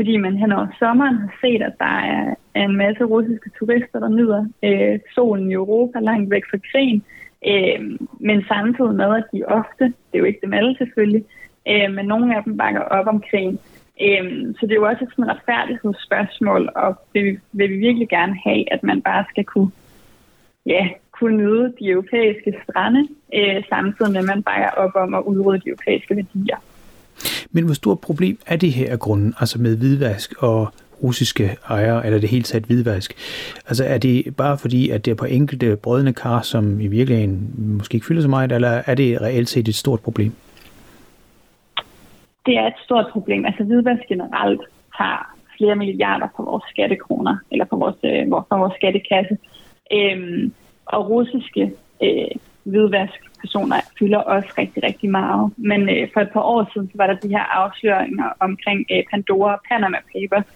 fordi 0.00 0.16
man 0.16 0.36
hen 0.36 0.52
over 0.52 0.66
sommeren 0.78 1.16
har 1.18 1.32
set, 1.40 1.62
at 1.62 1.72
der 1.78 1.96
er 2.14 2.34
en 2.54 2.76
masse 2.76 3.04
russiske 3.04 3.50
turister, 3.58 3.98
der 4.00 4.08
nyder 4.08 4.42
øh, 4.64 4.98
solen 5.14 5.50
i 5.50 5.54
Europa 5.54 5.98
langt 5.98 6.30
væk 6.30 6.42
fra 6.50 6.58
krigen. 6.70 7.02
Øh, 7.50 7.80
men 8.20 8.38
samtidig 8.52 8.94
med, 8.94 9.10
at 9.20 9.26
de 9.32 9.44
ofte, 9.44 9.84
det 9.84 10.14
er 10.14 10.18
jo 10.18 10.24
ikke 10.24 10.44
dem 10.44 10.52
alle 10.52 10.76
selvfølgelig, 10.76 11.24
øh, 11.68 11.90
men 11.96 12.06
nogle 12.06 12.36
af 12.36 12.44
dem 12.44 12.56
bakker 12.56 12.80
op 12.80 13.06
om 13.06 13.22
krigen. 13.30 13.58
Øh, 14.06 14.24
så 14.56 14.62
det 14.66 14.72
er 14.72 14.80
jo 14.82 14.88
også 14.90 15.04
et 15.04 15.10
sådan 15.10 15.30
retfærdighedsspørgsmål, 15.34 16.72
og 16.76 16.90
vil, 17.12 17.38
vil 17.52 17.70
vi 17.70 17.76
virkelig 17.76 18.08
gerne 18.08 18.36
have, 18.44 18.72
at 18.74 18.82
man 18.82 19.02
bare 19.02 19.24
skal 19.30 19.44
kunne, 19.44 19.70
ja, 20.66 20.88
kunne 21.18 21.36
nyde 21.36 21.74
de 21.78 21.90
europæiske 21.94 22.52
strande, 22.64 23.02
øh, 23.34 23.64
samtidig 23.68 24.12
med, 24.12 24.20
at 24.20 24.30
man 24.34 24.42
bakker 24.42 24.70
op 24.70 24.94
om 24.94 25.14
at 25.14 25.22
udrydde 25.22 25.60
de 25.64 25.68
europæiske 25.68 26.16
værdier. 26.16 26.60
Men 27.50 27.64
hvor 27.64 27.74
stort 27.74 28.00
problem 28.00 28.38
er 28.46 28.56
det 28.56 28.72
her 28.72 28.92
af 28.92 28.98
grunden, 28.98 29.34
altså 29.40 29.60
med 29.60 29.76
hvidvask 29.76 30.42
og 30.42 30.68
russiske 31.02 31.56
ejere, 31.68 32.06
eller 32.06 32.18
det 32.18 32.28
hele 32.28 32.42
taget 32.42 32.64
hvidvask? 32.64 33.14
Altså 33.66 33.84
er 33.84 33.98
det 33.98 34.36
bare 34.36 34.58
fordi, 34.58 34.90
at 34.90 35.04
det 35.04 35.10
er 35.10 35.14
på 35.14 35.24
enkelte 35.24 35.76
brødende 35.76 36.12
kar, 36.12 36.42
som 36.42 36.80
i 36.80 36.86
virkeligheden 36.86 37.54
måske 37.56 37.94
ikke 37.94 38.06
fylder 38.06 38.22
så 38.22 38.28
meget, 38.28 38.52
eller 38.52 38.82
er 38.86 38.94
det 38.94 39.20
reelt 39.20 39.48
set 39.48 39.68
et 39.68 39.74
stort 39.74 40.00
problem? 40.00 40.32
Det 42.46 42.56
er 42.56 42.66
et 42.66 42.80
stort 42.84 43.06
problem. 43.12 43.44
Altså 43.44 43.64
hvidvask 43.64 44.02
generelt 44.08 44.60
har 44.90 45.36
flere 45.56 45.76
milliarder 45.76 46.28
på 46.36 46.42
vores 46.42 46.64
skattekroner, 46.70 47.36
eller 47.50 47.64
på 47.64 47.76
vores, 47.76 47.96
øh, 48.04 48.28
på 48.28 48.56
vores 48.62 48.74
skattekasse. 48.76 49.38
Øhm, 49.92 50.52
og 50.86 51.10
russiske 51.10 51.72
øh, 52.02 52.30
personer 53.40 53.76
fylder 53.98 54.18
også 54.18 54.50
rigtig, 54.58 54.82
rigtig 54.82 55.10
meget. 55.10 55.52
Men 55.56 55.80
øh, 55.88 56.08
for 56.12 56.20
et 56.20 56.30
par 56.30 56.42
år 56.42 56.70
siden 56.72 56.88
så 56.88 56.96
var 56.96 57.06
der 57.06 57.14
de 57.14 57.28
her 57.28 57.46
afsløringer 57.60 58.28
omkring 58.40 58.86
øh, 58.92 59.02
Pandora 59.10 59.52
og 59.54 59.60
Panama 59.68 59.98
Papers, 60.12 60.48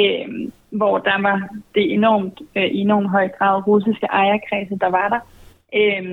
øh, 0.00 0.28
hvor 0.70 0.98
der 0.98 1.22
var 1.22 1.48
det 1.74 1.92
enormt, 1.92 2.40
øh, 2.56 2.64
i 2.64 2.78
enormt 2.78 3.10
høj 3.10 3.28
grad 3.38 3.66
russiske 3.66 4.06
ejerkredse, 4.06 4.78
der 4.84 4.90
var 4.98 5.08
der. 5.08 5.20
Øh, 5.80 6.04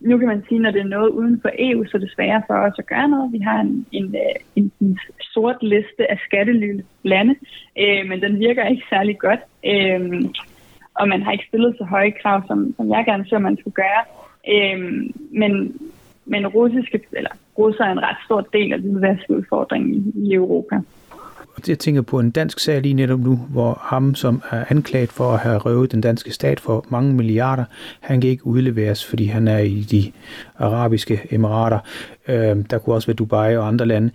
nu 0.00 0.18
kan 0.18 0.28
man 0.28 0.44
sige, 0.48 0.60
når 0.60 0.70
det 0.70 0.80
er 0.80 0.94
noget 0.96 1.10
uden 1.10 1.40
for 1.42 1.50
EU, 1.58 1.84
så 1.84 1.96
er 1.96 2.00
det 2.00 2.12
sværere 2.14 2.42
for 2.46 2.54
os 2.54 2.78
at 2.78 2.86
gøre 2.86 3.08
noget. 3.08 3.32
Vi 3.32 3.38
har 3.38 3.60
en, 3.60 3.86
en, 3.92 4.14
øh, 4.14 4.36
en, 4.56 4.72
en 4.80 4.98
sort 5.20 5.62
liste 5.62 6.10
af 6.10 6.18
skattely 6.26 6.80
lande, 7.02 7.34
øh, 7.78 8.08
men 8.08 8.20
den 8.20 8.38
virker 8.38 8.64
ikke 8.64 8.84
særlig 8.90 9.18
godt. 9.18 9.40
Øh, 9.64 10.22
og 11.00 11.08
man 11.08 11.22
har 11.22 11.32
ikke 11.32 11.48
stillet 11.48 11.74
så 11.78 11.84
høje 11.84 12.12
krav, 12.22 12.42
som, 12.46 12.74
som 12.76 12.90
jeg 12.90 13.04
gerne 13.06 13.26
så, 13.26 13.38
man 13.38 13.56
skulle 13.60 13.74
gøre. 13.74 14.02
Øhm, 14.48 15.12
men, 15.30 15.80
men 16.24 16.46
russiske, 16.46 17.00
eller 17.12 17.30
russer 17.58 17.84
er 17.84 17.92
en 17.92 18.02
ret 18.02 18.16
stor 18.24 18.40
del 18.52 18.72
af 18.72 18.78
hvidvaskudfordringen 18.78 20.12
i, 20.16 20.28
i 20.28 20.34
Europa. 20.34 20.80
jeg 21.68 21.78
tænker 21.78 22.02
på 22.02 22.20
en 22.20 22.30
dansk 22.30 22.58
sag 22.58 22.82
lige 22.82 22.94
netop 22.94 23.20
nu, 23.20 23.36
hvor 23.36 23.78
ham, 23.82 24.14
som 24.14 24.42
er 24.50 24.64
anklaget 24.70 25.12
for 25.12 25.32
at 25.32 25.38
have 25.38 25.58
røvet 25.58 25.92
den 25.92 26.00
danske 26.00 26.32
stat 26.32 26.60
for 26.60 26.86
mange 26.88 27.14
milliarder, 27.14 27.64
han 28.00 28.20
kan 28.20 28.30
ikke 28.30 28.46
udleveres, 28.46 29.06
fordi 29.06 29.24
han 29.24 29.48
er 29.48 29.58
i 29.58 29.80
de 29.80 30.12
arabiske 30.58 31.20
emirater. 31.30 31.78
Øh, 32.28 32.56
der 32.70 32.78
kunne 32.78 32.94
også 32.94 33.06
være 33.08 33.14
Dubai 33.14 33.56
og 33.56 33.68
andre 33.68 33.86
lande. 33.86 34.10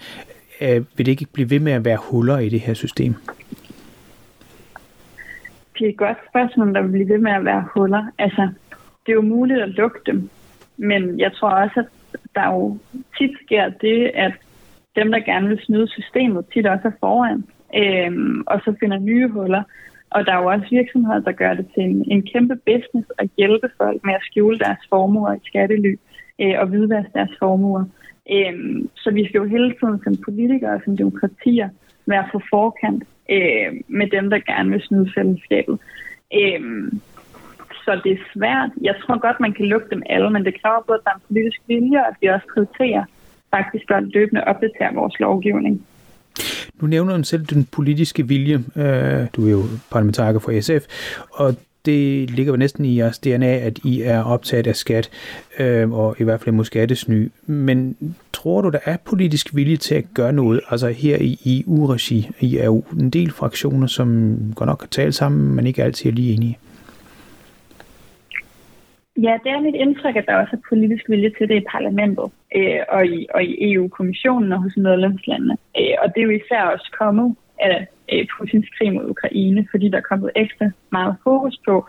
Øh, 0.62 0.86
vil 0.98 1.06
det 1.06 1.08
ikke 1.08 1.26
blive 1.34 1.50
ved 1.50 1.60
med 1.60 1.72
at 1.72 1.86
være 1.86 1.98
huller 2.02 2.38
i 2.38 2.50
det 2.50 2.60
her 2.60 2.74
system? 2.74 3.16
Det 5.80 5.86
er 5.88 5.90
et 5.90 5.98
godt 5.98 6.18
spørgsmål, 6.30 6.74
der 6.74 6.82
vil 6.82 6.92
blive 6.92 7.10
ved 7.10 7.18
med 7.18 7.32
at 7.32 7.46
være 7.46 7.66
huller. 7.76 8.06
Altså, 8.18 8.50
det 9.06 9.12
er 9.12 9.16
jo 9.22 9.22
muligt 9.22 9.62
at 9.62 9.70
lukke 9.70 10.00
dem, 10.06 10.30
men 10.78 11.20
jeg 11.20 11.34
tror 11.34 11.50
også, 11.50 11.80
at 12.14 12.20
der 12.36 12.46
jo 12.48 12.78
tit 13.18 13.32
sker 13.46 13.70
det, 13.70 14.12
at 14.14 14.34
dem, 14.96 15.12
der 15.12 15.20
gerne 15.20 15.48
vil 15.48 15.60
snyde 15.66 15.88
systemet, 15.88 16.46
tit 16.54 16.68
også 16.68 16.88
er 16.88 17.00
foran, 17.00 17.44
øh, 17.82 18.44
og 18.48 18.62
så 18.66 18.76
finder 18.80 19.00
nye 19.00 19.28
huller. 19.28 19.64
Og 20.10 20.26
der 20.26 20.34
er 20.34 20.42
jo 20.42 20.50
også 20.50 20.68
virksomheder, 20.72 21.20
der 21.20 21.32
gør 21.32 21.54
det 21.54 21.68
til 21.74 21.84
en, 21.84 22.12
en 22.12 22.24
kæmpe 22.24 22.56
business 22.56 23.08
at 23.18 23.30
hjælpe 23.38 23.70
folk 23.78 24.06
med 24.06 24.14
at 24.14 24.24
skjule 24.24 24.60
deres 24.60 24.84
formuer 24.90 25.34
i 25.34 25.40
skattely 25.46 25.96
øh, 26.42 26.56
og 26.60 26.68
hvidvaske 26.68 27.12
deres 27.14 27.36
formuer. 27.40 27.86
Øh, 28.32 28.84
så 28.96 29.12
vi 29.12 29.28
skal 29.28 29.40
jo 29.40 29.46
hele 29.46 29.74
tiden 29.80 30.04
som 30.04 30.24
politikere 30.26 30.74
og 30.74 30.82
som 30.86 30.98
demokratier 30.98 31.70
være 32.06 32.26
på 32.32 32.42
forkant 32.50 33.04
øh, 33.30 33.72
med 33.88 34.08
dem, 34.08 34.30
der 34.30 34.40
gerne 34.40 34.70
vil 34.70 34.82
snyde 34.82 35.12
fællesskabet. 35.16 35.80
Øh, 36.34 36.92
så 37.92 38.02
det 38.04 38.12
er 38.12 38.24
svært. 38.34 38.70
Jeg 38.82 38.96
tror 39.02 39.20
godt, 39.20 39.40
man 39.40 39.54
kan 39.54 39.66
lukke 39.66 39.88
dem 39.90 40.04
alle, 40.06 40.30
men 40.30 40.46
det 40.46 40.62
kræver 40.62 40.84
både, 40.88 41.00
at 41.00 41.04
der 41.06 41.12
er 41.12 41.16
en 41.16 41.22
politisk 41.28 41.60
vilje, 41.68 42.00
og 42.04 42.08
at 42.08 42.16
vi 42.22 42.28
også 42.28 42.48
prioriterer 42.54 43.04
faktisk 43.56 43.88
godt 43.88 44.14
løbende 44.14 44.44
opdatere 44.44 44.94
vores 44.94 45.20
lovgivning. 45.20 45.86
Nu 46.82 46.88
nævner 46.88 47.18
du 47.18 47.24
selv 47.24 47.46
den 47.46 47.66
politiske 47.66 48.28
vilje. 48.28 48.56
Øh, 48.76 49.28
du 49.36 49.48
er 49.48 49.52
jo 49.52 49.64
parlamentariker 49.92 50.40
for 50.40 50.62
SF, 50.62 50.84
og 51.32 51.56
det 51.86 52.30
ligger 52.30 52.54
jo 52.54 52.58
næsten 52.58 52.86
i 52.86 52.98
jeres 52.98 53.20
DNA, 53.20 53.54
at 53.58 53.80
I 53.84 54.02
er 54.02 54.24
optaget 54.24 54.68
af 54.68 54.76
skat, 54.76 55.10
øh, 55.60 55.92
og 55.92 56.16
i 56.20 56.24
hvert 56.24 56.42
fald 56.42 56.56
mod 56.56 56.66
skattesny. 56.66 57.32
Men 57.46 57.98
tror 58.34 58.62
du, 58.62 58.70
der 58.70 58.80
er 58.86 58.98
politisk 59.06 59.56
vilje 59.56 59.78
til 59.78 59.96
at 59.96 60.06
gøre 60.14 60.34
noget? 60.34 60.62
Altså 60.70 60.88
her 60.88 61.18
i 61.18 61.64
EU-regi, 61.68 62.30
I 62.40 62.58
er 62.58 62.66
jo 62.66 62.84
en 63.00 63.10
del 63.10 63.32
fraktioner, 63.32 63.88
som 63.88 64.38
godt 64.56 64.68
nok 64.68 64.78
kan 64.78 64.90
tale 64.90 65.12
sammen, 65.12 65.56
men 65.56 65.68
ikke 65.68 65.84
altid 65.84 66.10
er 66.10 66.14
lige 66.14 66.34
enige. 66.34 66.58
Ja, 69.18 69.38
det 69.44 69.52
er 69.52 69.62
mit 69.62 69.76
indtryk, 69.76 70.16
at 70.16 70.26
der 70.26 70.36
også 70.36 70.56
er 70.56 70.68
politisk 70.70 71.10
vilje 71.10 71.32
til 71.38 71.50
det 71.50 71.56
i 71.56 71.66
parlamentet 71.72 72.32
øh, 72.56 72.80
og, 72.90 73.06
i, 73.06 73.28
og 73.34 73.44
i 73.44 73.74
EU-kommissionen 73.74 74.52
og 74.52 74.64
hos 74.64 74.78
medlemslandene. 74.78 75.58
Øh, 75.80 75.96
og 76.02 76.16
det 76.16 76.22
er 76.22 76.26
jo 76.26 76.40
især 76.42 76.62
også 76.64 76.96
kommet 77.00 77.36
af 77.60 77.88
øh, 78.12 78.26
Putins 78.38 78.70
krig 78.78 78.94
mod 78.94 79.10
Ukraine, 79.10 79.68
fordi 79.72 79.90
der 79.90 79.98
er 79.98 80.10
kommet 80.12 80.32
ekstra 80.36 80.70
meget 80.92 81.16
fokus 81.24 81.60
på, 81.66 81.88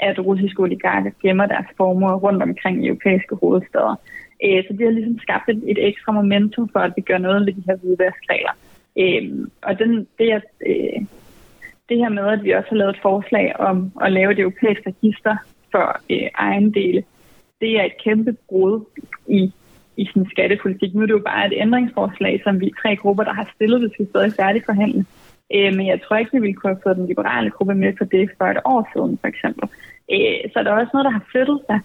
at 0.00 0.26
russiske 0.26 0.60
oligarker 0.60 1.10
gemmer 1.22 1.46
deres 1.46 1.66
formuer 1.76 2.14
rundt 2.14 2.42
omkring 2.42 2.84
i 2.84 2.88
europæiske 2.88 3.34
hovedsteder. 3.34 4.00
Øh, 4.44 4.64
så 4.66 4.72
det 4.72 4.86
har 4.86 4.90
ligesom 4.90 5.18
skabt 5.18 5.48
et, 5.48 5.62
et 5.66 5.88
ekstra 5.88 6.12
momentum 6.12 6.68
for, 6.68 6.80
at 6.80 6.92
vi 6.96 7.02
gør 7.02 7.18
noget 7.18 7.46
ved 7.46 7.52
de 7.52 7.62
her 7.66 7.76
hvidvaskregler. 7.76 8.54
Øh, 8.98 9.46
og 9.62 9.78
den, 9.78 10.06
det, 10.18 10.32
er, 10.32 10.40
øh, 10.66 11.00
det 11.88 11.96
her 11.98 12.08
med, 12.08 12.26
at 12.28 12.44
vi 12.44 12.50
også 12.50 12.68
har 12.68 12.76
lavet 12.76 12.94
et 12.96 13.02
forslag 13.02 13.60
om 13.60 13.92
at 14.00 14.12
lave 14.12 14.32
et 14.32 14.38
europæisk 14.38 14.80
register 14.86 15.36
for 15.70 16.00
øh, 16.10 16.28
ejendele, 16.38 17.02
det 17.60 17.80
er 17.80 17.84
et 17.84 18.02
kæmpe 18.04 18.32
brud 18.48 18.84
i, 19.28 19.52
i 19.96 20.06
sådan 20.06 20.30
skattepolitik. 20.30 20.94
Nu 20.94 21.02
er 21.02 21.06
det 21.06 21.12
jo 21.12 21.28
bare 21.32 21.46
et 21.46 21.52
ændringsforslag, 21.56 22.40
som 22.44 22.60
vi 22.60 22.72
tre 22.82 22.96
grupper, 22.96 23.24
der 23.24 23.32
har 23.32 23.50
stillet, 23.54 23.80
hvis 23.80 23.98
vi 23.98 24.04
stadig 24.10 24.32
færdig 24.32 24.62
forhandle. 24.66 25.04
Øh, 25.54 25.74
men 25.76 25.86
jeg 25.86 26.00
tror 26.02 26.16
ikke, 26.16 26.32
vi 26.32 26.40
ville 26.40 26.54
kunne 26.54 26.72
have 26.74 26.82
fået 26.82 26.96
den 26.96 27.06
liberale 27.06 27.50
gruppe 27.50 27.74
med 27.74 27.92
på 27.98 28.04
det 28.04 28.30
for 28.38 28.44
et 28.44 28.60
år 28.64 28.90
siden, 28.92 29.18
for 29.20 29.28
eksempel. 29.28 29.68
Øh, 30.12 30.40
så 30.52 30.62
der 30.62 30.70
er 30.70 30.80
også 30.80 30.90
noget, 30.92 31.04
der 31.04 31.18
har 31.18 31.26
flyttet 31.32 31.60
sig. 31.68 31.80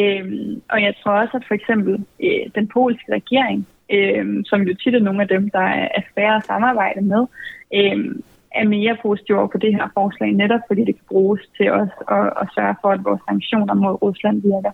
Øh, 0.00 0.24
og 0.70 0.82
jeg 0.82 0.94
tror 1.02 1.12
også, 1.12 1.36
at 1.36 1.44
for 1.48 1.54
eksempel 1.54 1.94
øh, 2.24 2.44
den 2.54 2.68
polske 2.68 3.12
regering, 3.12 3.66
øh, 3.92 4.44
som 4.44 4.62
jo 4.62 4.74
tit 4.74 4.94
er 4.94 5.00
nogle 5.00 5.22
af 5.22 5.28
dem, 5.28 5.50
der 5.50 5.66
er, 5.80 5.88
er 5.98 6.02
svære 6.12 6.36
at 6.36 6.44
samarbejde 6.44 7.00
med, 7.00 7.26
øh, 7.74 8.14
er 8.56 8.68
mere 8.68 8.96
positive 9.02 9.38
over 9.38 9.46
på 9.46 9.58
det 9.58 9.74
her 9.74 9.88
forslag, 9.94 10.32
netop 10.32 10.60
fordi 10.66 10.80
det 10.84 10.94
kan 10.94 11.04
bruges 11.08 11.40
til 11.56 11.70
os 11.72 11.88
at, 12.10 12.26
at 12.42 12.48
sørge 12.54 12.74
for, 12.80 12.90
at 12.90 13.04
vores 13.04 13.20
sanktioner 13.28 13.74
mod 13.74 14.02
Rusland 14.02 14.42
virker. 14.42 14.70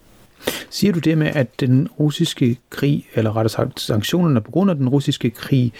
Siger 0.71 0.93
du 0.93 0.99
det 0.99 1.19
med, 1.19 1.27
at 1.35 1.61
den 1.61 1.89
russiske 2.01 2.59
krig, 2.71 3.07
eller 3.15 3.37
rettere 3.37 3.49
sagt 3.49 3.81
sanktionerne 3.81 4.41
på 4.41 4.51
grund 4.51 4.71
af 4.71 4.77
den 4.77 4.89
russiske 4.89 5.31
krig 5.31 5.73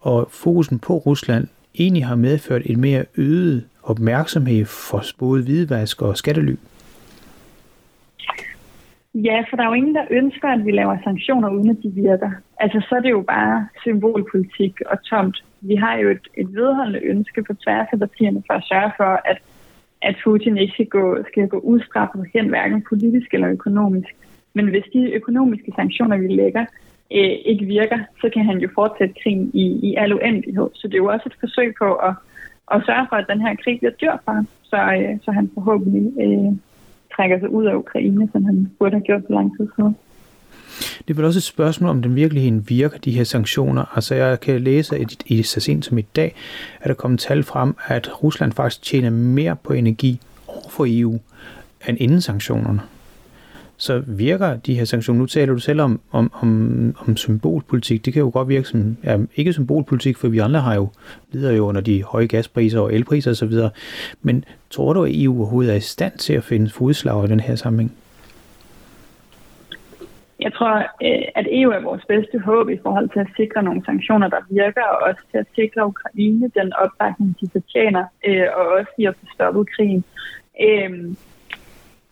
og 0.00 0.28
fokusen 0.30 0.78
på 0.78 0.96
Rusland, 0.96 1.48
egentlig 1.78 2.06
har 2.06 2.16
medført 2.16 2.62
en 2.64 2.80
mere 2.80 3.04
øget 3.16 3.64
opmærksomhed 3.82 4.64
for 4.64 5.02
både 5.18 5.42
hvidvask 5.42 6.02
og 6.02 6.16
skattely? 6.16 6.54
Ja, 9.14 9.44
for 9.50 9.56
der 9.56 9.62
er 9.62 9.66
jo 9.66 9.72
ingen, 9.72 9.94
der 9.94 10.04
ønsker, 10.10 10.48
at 10.48 10.64
vi 10.66 10.70
laver 10.70 10.96
sanktioner, 11.04 11.48
uden 11.48 11.70
at 11.70 11.76
de 11.82 11.90
virker. 11.90 12.30
Altså, 12.60 12.86
så 12.88 12.94
er 12.94 13.00
det 13.00 13.10
jo 13.10 13.24
bare 13.28 13.68
symbolpolitik 13.80 14.80
og 14.86 15.04
tomt. 15.04 15.44
Vi 15.60 15.74
har 15.74 15.94
jo 15.96 16.08
et, 16.10 16.28
et 16.34 16.54
vedholdende 16.54 17.00
ønske 17.04 17.42
på 17.42 17.54
tværs 17.54 17.88
af 17.92 17.98
partierne 17.98 18.42
for 18.46 18.54
at 18.54 18.64
sørge 18.64 18.92
for, 18.96 19.20
at, 19.24 19.38
at 20.02 20.16
Putin 20.24 20.56
ikke 20.56 20.72
skal 20.72 20.86
gå, 20.86 21.18
skal 21.32 21.48
gå 21.48 21.58
udstraffet 21.58 22.26
hen, 22.34 22.48
hverken 22.48 22.84
politisk 22.88 23.34
eller 23.34 23.50
økonomisk. 23.50 24.16
Men 24.54 24.68
hvis 24.68 24.84
de 24.92 25.12
økonomiske 25.12 25.72
sanktioner, 25.76 26.16
vi 26.16 26.28
lægger, 26.28 26.64
øh, 27.12 27.36
ikke 27.44 27.64
virker, 27.64 27.98
så 28.20 28.30
kan 28.32 28.44
han 28.44 28.58
jo 28.58 28.68
fortsætte 28.74 29.14
krigen 29.22 29.50
i, 29.54 29.66
i 29.88 29.94
al 29.94 30.12
uendelighed. 30.14 30.68
Så 30.74 30.88
det 30.88 30.94
er 30.94 31.04
jo 31.04 31.12
også 31.14 31.26
et 31.26 31.40
forsøg 31.40 31.74
på 31.78 31.94
at, 31.94 32.14
at 32.74 32.82
sørge 32.86 33.06
for, 33.08 33.16
at 33.16 33.26
den 33.28 33.40
her 33.40 33.54
krig 33.64 33.78
bliver 33.78 33.92
dyr 33.92 34.16
for 34.24 34.32
ham, 34.32 34.48
så, 34.62 34.76
øh, 34.76 35.18
så 35.24 35.30
han 35.30 35.50
forhåbentlig 35.54 36.04
øh, 36.24 36.52
trækker 37.16 37.38
sig 37.38 37.50
ud 37.50 37.66
af 37.66 37.74
Ukraine, 37.74 38.28
som 38.32 38.44
han 38.44 38.70
burde 38.78 38.94
have 38.94 39.08
gjort 39.08 39.22
for 39.26 39.34
lang 39.34 39.56
tid 39.56 39.68
siden. 39.76 39.96
Det 41.08 41.10
er 41.10 41.14
vel 41.14 41.24
også 41.24 41.38
et 41.38 41.42
spørgsmål, 41.42 41.90
om 41.90 42.02
den 42.02 42.16
virkeligheden 42.16 42.68
virker, 42.68 42.98
de 42.98 43.10
her 43.10 43.24
sanktioner. 43.24 43.84
Altså 43.94 44.14
jeg 44.14 44.40
kan 44.40 44.60
læse, 44.60 44.96
at 44.96 45.16
i 45.26 45.42
så 45.42 45.60
sent 45.60 45.84
som 45.84 45.98
i 45.98 46.02
dag, 46.02 46.34
er 46.80 46.86
der 46.86 46.94
kommet 46.94 47.20
tal 47.20 47.42
frem, 47.42 47.76
at 47.86 48.22
Rusland 48.22 48.52
faktisk 48.52 48.82
tjener 48.82 49.10
mere 49.10 49.56
på 49.56 49.72
energi 49.72 50.20
over 50.46 50.68
for 50.70 50.86
EU, 50.88 51.20
end 51.88 51.98
inden 52.00 52.20
sanktionerne 52.20 52.80
så 53.80 54.02
virker 54.06 54.56
de 54.56 54.74
her 54.74 54.84
sanktioner. 54.84 55.20
Nu 55.20 55.26
taler 55.26 55.52
du 55.52 55.58
selv 55.58 55.80
om, 55.80 56.00
om, 56.10 56.32
om, 56.34 56.94
om 56.98 57.16
symbolpolitik. 57.16 58.04
Det 58.04 58.12
kan 58.12 58.20
jo 58.20 58.30
godt 58.32 58.48
virke 58.48 58.68
som, 58.68 58.96
ja, 59.04 59.18
ikke 59.36 59.52
symbolpolitik, 59.52 60.16
for 60.16 60.28
vi 60.28 60.38
andre 60.38 60.60
har 60.60 60.74
jo, 60.74 60.88
lider 61.32 61.52
jo 61.52 61.66
under 61.66 61.80
de 61.80 62.02
høje 62.02 62.26
gaspriser 62.26 62.80
og 62.80 62.94
elpriser 62.94 63.30
osv. 63.30 63.52
Men 64.22 64.44
tror 64.70 64.92
du, 64.92 65.04
at 65.04 65.10
EU 65.14 65.36
overhovedet 65.36 65.72
er 65.72 65.76
i 65.76 65.80
stand 65.80 66.12
til 66.18 66.32
at 66.32 66.44
finde 66.44 66.70
fodslag 66.70 67.24
i 67.24 67.28
den 67.28 67.40
her 67.40 67.56
sammenhæng? 67.56 67.92
Jeg 70.40 70.52
tror, 70.52 70.74
øh, 70.78 71.24
at 71.34 71.46
EU 71.50 71.70
er 71.70 71.80
vores 71.80 72.04
bedste 72.08 72.38
håb 72.38 72.68
i 72.68 72.78
forhold 72.82 73.08
til 73.08 73.20
at 73.20 73.34
sikre 73.36 73.62
nogle 73.62 73.84
sanktioner, 73.84 74.28
der 74.28 74.40
virker, 74.50 74.82
og 74.82 74.98
også 75.08 75.22
til 75.30 75.38
at 75.38 75.46
sikre 75.54 75.86
Ukraine 75.86 76.50
den 76.58 76.72
opbakning, 76.72 77.36
de 77.40 77.48
fortjener, 77.52 78.04
øh, 78.26 78.46
og 78.56 78.66
også 78.66 78.92
i 78.98 79.04
at 79.04 79.14
få 79.20 79.26
stoppet 79.34 79.70
krigen. 79.70 80.04
Øhm, 80.60 81.16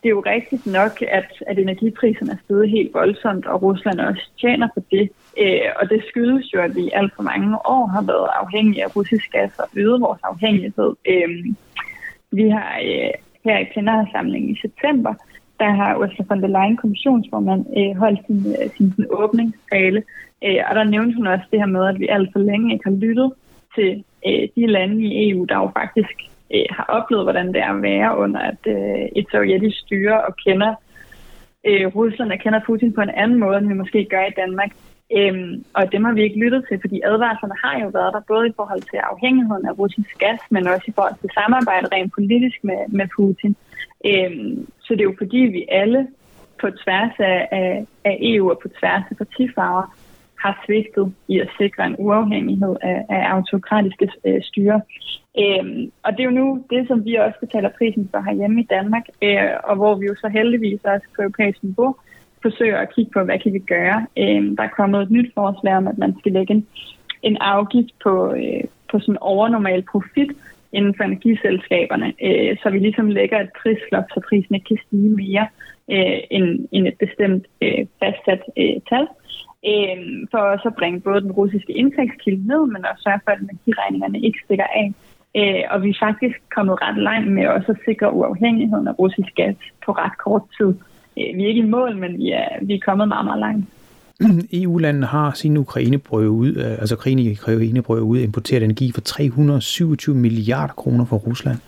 det 0.02 0.06
er 0.08 0.16
jo 0.18 0.22
rigtigt 0.26 0.66
nok, 0.66 1.02
at, 1.02 1.30
at 1.46 1.58
energipriserne 1.58 2.32
er 2.32 2.36
steget 2.44 2.70
helt 2.70 2.94
voldsomt, 2.94 3.46
og 3.46 3.62
Rusland 3.62 4.00
også 4.00 4.30
tjener 4.40 4.68
på 4.74 4.80
det. 4.90 5.10
Øh, 5.40 5.70
og 5.80 5.90
det 5.90 6.04
skyldes 6.08 6.54
jo, 6.54 6.60
at 6.60 6.76
vi 6.76 6.80
i 6.80 6.90
alt 6.94 7.12
for 7.16 7.22
mange 7.22 7.56
år 7.66 7.86
har 7.86 8.02
været 8.02 8.28
afhængige 8.42 8.84
af 8.84 8.96
russisk 8.96 9.32
gas 9.32 9.58
og 9.58 9.68
øget 9.76 10.00
vores 10.00 10.20
afhængighed. 10.22 10.90
Øhm, 11.06 11.56
vi 12.32 12.48
har 12.48 12.72
her 13.44 13.58
i 13.58 13.70
plenarsamlingen 13.72 14.50
i 14.50 14.60
september, 14.60 15.14
der 15.60 15.70
har 15.70 15.96
Ursula 15.98 16.24
von 16.28 16.42
der 16.42 16.48
Leyen, 16.56 16.76
kommissionsformand, 16.76 17.66
øh, 17.78 17.96
holdt 18.02 18.20
sin, 18.26 18.40
øh, 18.50 18.70
sin, 18.76 18.92
sin 18.92 19.06
åbningstale. 19.10 20.02
Øh, 20.44 20.60
og 20.68 20.74
der 20.74 20.84
nævnte 20.84 21.16
hun 21.16 21.26
også 21.26 21.46
det 21.50 21.58
her 21.58 21.66
med, 21.66 21.88
at 21.88 21.98
vi 22.00 22.06
alt 22.08 22.28
for 22.32 22.38
længe 22.38 22.72
ikke 22.72 22.88
har 22.88 22.96
lyttet 23.06 23.32
til 23.74 24.04
øh, 24.26 24.48
de 24.56 24.66
lande 24.66 25.04
i 25.04 25.30
EU, 25.30 25.44
der 25.44 25.56
jo 25.56 25.70
faktisk 25.80 26.16
øh, 26.54 26.68
har 26.70 26.84
oplevet, 26.98 27.24
hvordan 27.24 27.48
det 27.48 27.60
er 27.60 27.72
at 27.74 27.82
være 27.82 28.18
under 28.18 28.40
et, 28.52 28.64
øh, 28.66 29.08
et 29.16 29.26
sovjetisk 29.32 29.78
styre 29.80 30.24
og 30.26 30.36
kender 30.44 30.74
øh, 31.66 31.86
Rusland 31.96 32.32
og 32.32 32.38
kender 32.38 32.60
Putin 32.66 32.92
på 32.92 33.00
en 33.00 33.16
anden 33.22 33.38
måde, 33.38 33.58
end 33.58 33.68
vi 33.68 33.74
måske 33.74 34.06
gør 34.10 34.24
i 34.26 34.38
Danmark. 34.42 34.70
Øhm, 35.16 35.64
og 35.78 35.92
dem 35.92 36.04
har 36.04 36.12
vi 36.12 36.22
ikke 36.22 36.42
lyttet 36.44 36.64
til, 36.68 36.78
fordi 36.80 37.00
advarslerne 37.10 37.56
har 37.64 37.74
jo 37.82 37.88
været 37.98 38.14
der, 38.14 38.28
både 38.32 38.48
i 38.48 38.56
forhold 38.56 38.82
til 38.90 38.98
afhængigheden 39.12 39.66
af 39.66 39.78
russisk 39.78 40.18
gas, 40.18 40.40
men 40.50 40.68
også 40.68 40.86
i 40.88 40.96
forhold 40.96 41.16
til 41.20 41.30
samarbejde 41.38 41.86
rent 41.92 42.12
politisk 42.18 42.58
med, 42.68 42.80
med 42.88 43.06
Putin. 43.16 43.56
Øhm, 44.04 44.66
så 44.80 44.94
det 44.94 45.00
er 45.00 45.10
jo 45.12 45.14
fordi, 45.18 45.38
vi 45.38 45.66
alle 45.70 46.06
på 46.60 46.70
tværs 46.70 47.14
af, 47.18 47.48
af, 47.50 47.86
af 48.04 48.18
EU 48.20 48.50
og 48.50 48.58
på 48.62 48.68
tværs 48.68 49.04
af 49.10 49.16
partifarver 49.16 49.96
har 50.42 50.62
svigtet 50.66 51.14
i 51.28 51.38
at 51.38 51.48
sikre 51.58 51.86
en 51.86 51.96
uafhængighed 51.98 52.76
af, 52.82 53.04
af 53.08 53.22
autokratiske 53.34 54.10
øh, 54.24 54.42
styre. 54.42 54.80
Øhm, 55.38 55.92
og 56.02 56.12
det 56.12 56.20
er 56.20 56.24
jo 56.24 56.40
nu 56.40 56.64
det, 56.70 56.88
som 56.88 57.04
vi 57.04 57.14
også 57.14 57.38
betaler 57.40 57.70
prisen 57.78 58.08
for 58.10 58.20
herhjemme 58.20 58.60
i 58.60 58.66
Danmark, 58.70 59.06
øh, 59.22 59.50
og 59.64 59.76
hvor 59.76 59.94
vi 59.94 60.06
jo 60.06 60.14
så 60.14 60.28
heldigvis 60.28 60.80
også 60.84 61.06
på 61.16 61.22
europæisk 61.22 61.62
niveau 61.62 61.94
forsøger 62.42 62.78
at 62.78 62.94
kigge 62.94 63.10
på, 63.14 63.20
hvad 63.22 63.38
kan 63.38 63.52
vi 63.52 63.58
gøre. 63.58 64.06
Øhm, 64.18 64.56
der 64.56 64.62
er 64.62 64.76
kommet 64.76 65.02
et 65.02 65.10
nyt 65.10 65.34
forslag 65.34 65.76
om, 65.76 65.86
at 65.86 65.98
man 65.98 66.14
skal 66.18 66.32
lægge 66.32 66.54
en, 66.54 66.66
en 67.22 67.36
afgift 67.36 67.92
på, 68.02 68.32
øh, 68.32 68.64
på 68.90 68.98
sådan 69.00 69.18
overnormal 69.20 69.82
profit 69.92 70.30
inden 70.72 70.94
for 70.96 71.04
energiselskaberne, 71.04 72.12
øh, 72.26 72.56
så 72.62 72.70
vi 72.70 72.78
ligesom 72.78 73.08
lægger 73.10 73.40
et 73.40 73.50
prisloft, 73.62 74.10
så 74.14 74.20
prisen 74.28 74.54
ikke 74.54 74.68
kan 74.68 74.78
stige 74.86 75.10
mere 75.22 75.46
øh, 75.94 76.20
end, 76.30 76.68
end 76.72 76.86
et 76.86 76.98
bestemt 77.04 77.44
øh, 77.62 77.86
fastsat 77.98 78.42
øh, 78.56 78.76
tal. 78.90 79.06
Øh, 79.70 79.98
for 80.30 80.38
også 80.38 80.68
at 80.68 80.78
bringe 80.80 81.00
både 81.00 81.20
den 81.20 81.32
russiske 81.32 81.72
indtægtskilde 81.72 82.46
ned, 82.46 82.66
men 82.66 82.86
også 82.90 83.02
sørge 83.02 83.20
for, 83.24 83.30
at 83.30 83.40
energiregningerne 83.40 84.20
ikke 84.20 84.40
stikker 84.44 84.68
af. 84.82 84.88
Øh, 85.38 85.62
og 85.70 85.82
vi 85.82 85.90
er 85.90 86.04
faktisk 86.06 86.36
kommet 86.54 86.82
ret 86.82 86.98
langt 87.08 87.32
med 87.32 87.46
også 87.46 87.72
at 87.72 87.78
sikre 87.84 88.12
uafhængigheden 88.12 88.88
af 88.88 88.98
russisk 88.98 89.34
gas 89.34 89.56
på 89.84 89.92
ret 89.92 90.18
kort 90.18 90.42
tid. 90.56 90.70
Øh, 91.18 91.30
vi 91.36 91.44
er 91.44 91.48
ikke 91.48 91.66
i 91.66 91.74
mål, 91.76 91.96
men 91.96 92.18
vi 92.18 92.30
er, 92.30 92.48
vi 92.62 92.74
er 92.74 92.86
kommet 92.88 93.08
meget, 93.08 93.24
meget 93.24 93.40
langt. 93.40 93.64
E 94.52 94.62
EU-landene 94.62 95.06
har 95.06 95.32
sin 95.32 95.56
øh, 95.56 95.60
altså 95.60 95.60
Ukraine 95.60 96.00
ud, 96.10 96.56
altså 96.56 96.96
krigen 96.96 97.18
i 97.18 97.32
Ukraine-brød 97.32 98.00
ud, 98.00 98.18
importeret 98.18 98.62
energi 98.62 98.92
for 98.92 99.00
327 99.00 100.16
milliarder 100.16 100.74
kroner 100.74 101.04
fra 101.04 101.16
Rusland. 101.16 101.58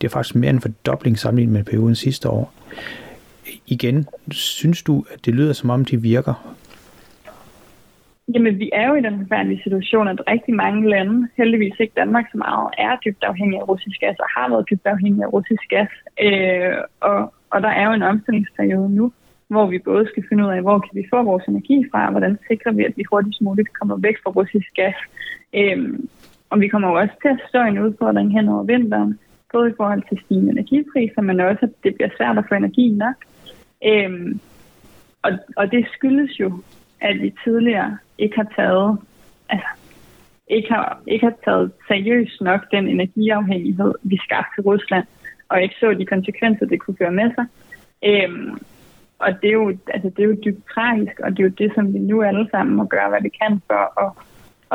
Det 0.00 0.06
er 0.06 0.10
faktisk 0.10 0.34
mere 0.34 0.50
end 0.50 0.60
fordobling 0.60 1.18
sammenlignet 1.18 1.52
med 1.52 1.64
perioden 1.64 1.94
sidste 1.94 2.28
år. 2.28 2.52
Igen, 3.66 4.06
synes 4.30 4.82
du, 4.82 5.04
at 5.12 5.26
det 5.26 5.34
lyder 5.34 5.52
som 5.52 5.70
om, 5.70 5.84
de 5.84 6.02
virker? 6.02 6.56
Jamen, 8.34 8.58
vi 8.58 8.70
er 8.72 8.88
jo 8.88 8.94
i 8.94 9.02
den 9.02 9.18
forfærdelige 9.18 9.62
situation, 9.62 10.08
at 10.08 10.20
rigtig 10.28 10.54
mange 10.54 10.90
lande, 10.90 11.28
heldigvis 11.36 11.74
ikke 11.80 11.92
Danmark 11.96 12.24
så 12.32 12.38
meget, 12.38 12.68
er 12.78 12.96
dybt 13.04 13.24
afhængige 13.24 13.60
af 13.60 13.68
russisk 13.68 14.00
gas 14.00 14.16
og 14.18 14.28
har 14.36 14.48
været 14.50 14.66
dybt 14.70 14.86
afhængige 14.86 15.24
af 15.24 15.32
russisk 15.32 15.62
gas. 15.68 15.88
Øh, 16.22 16.74
og, 17.00 17.34
og 17.50 17.62
der 17.62 17.68
er 17.68 17.84
jo 17.86 17.92
en 17.92 18.02
omstillingsperiode 18.02 18.94
nu, 18.94 19.12
hvor 19.50 19.66
vi 19.66 19.78
både 19.78 20.06
skal 20.08 20.24
finde 20.28 20.44
ud 20.44 20.50
af, 20.50 20.60
hvor 20.62 20.78
kan 20.78 20.94
vi 20.94 21.10
få 21.10 21.22
vores 21.22 21.44
energi 21.48 21.78
fra, 21.90 22.04
og 22.06 22.10
hvordan 22.10 22.38
sikrer 22.48 22.72
vi, 22.72 22.84
at 22.84 22.96
vi 22.96 23.04
hurtigst 23.10 23.40
muligt 23.40 23.72
kommer 23.78 23.96
væk 23.96 24.16
fra 24.22 24.30
russisk 24.30 24.68
gas. 24.74 24.98
Øhm, 25.54 26.08
og 26.50 26.60
vi 26.60 26.68
kommer 26.68 26.88
jo 26.88 26.94
også 26.94 27.14
til 27.22 27.28
at 27.28 27.48
stå 27.48 27.60
en 27.62 27.78
udfordring 27.78 28.32
hen 28.32 28.48
over 28.48 28.62
vinteren, 28.62 29.18
både 29.52 29.70
i 29.70 29.72
forhold 29.76 30.02
til 30.08 30.20
stigende 30.24 30.50
energipriser, 30.52 31.22
men 31.22 31.40
også, 31.40 31.62
at 31.62 31.74
det 31.84 31.94
bliver 31.94 32.10
svært 32.16 32.38
at 32.38 32.44
få 32.48 32.54
energi 32.54 32.88
nok. 32.88 33.16
Øhm, 33.86 34.40
og, 35.22 35.30
og 35.56 35.70
det 35.70 35.86
skyldes 35.94 36.40
jo, 36.40 36.62
at 37.00 37.22
vi 37.22 37.34
tidligere 37.44 37.98
ikke 38.18 38.36
har 38.36 38.52
taget, 38.56 38.98
altså, 39.48 39.68
ikke 40.48 40.68
har, 40.72 41.02
ikke 41.06 41.26
har 41.26 41.34
taget 41.44 41.72
seriøst 41.88 42.40
nok 42.40 42.60
den 42.70 42.88
energiafhængighed, 42.88 43.92
vi 44.02 44.16
skabte 44.16 44.50
til 44.54 44.62
Rusland, 44.62 45.06
og 45.48 45.62
ikke 45.62 45.74
så 45.80 45.94
de 45.94 46.06
konsekvenser, 46.06 46.66
det 46.66 46.80
kunne 46.80 46.96
føre 46.96 47.12
med 47.12 47.30
sig. 47.34 47.46
Øhm, 48.04 48.58
og 49.20 49.30
det 49.42 49.48
er, 49.48 49.52
jo, 49.52 49.76
altså, 49.94 50.08
det 50.16 50.22
er 50.22 50.28
jo 50.28 50.36
dybt 50.44 50.64
tragisk, 50.74 51.20
og 51.24 51.30
det 51.30 51.38
er 51.38 51.48
jo 51.48 51.54
det, 51.58 51.70
som 51.74 51.94
vi 51.94 51.98
nu 51.98 52.22
alle 52.22 52.46
sammen 52.50 52.76
må 52.76 52.84
gøre, 52.84 53.08
hvad 53.08 53.22
vi 53.22 53.28
kan 53.28 53.60
for 53.66 53.82
at, 54.04 54.10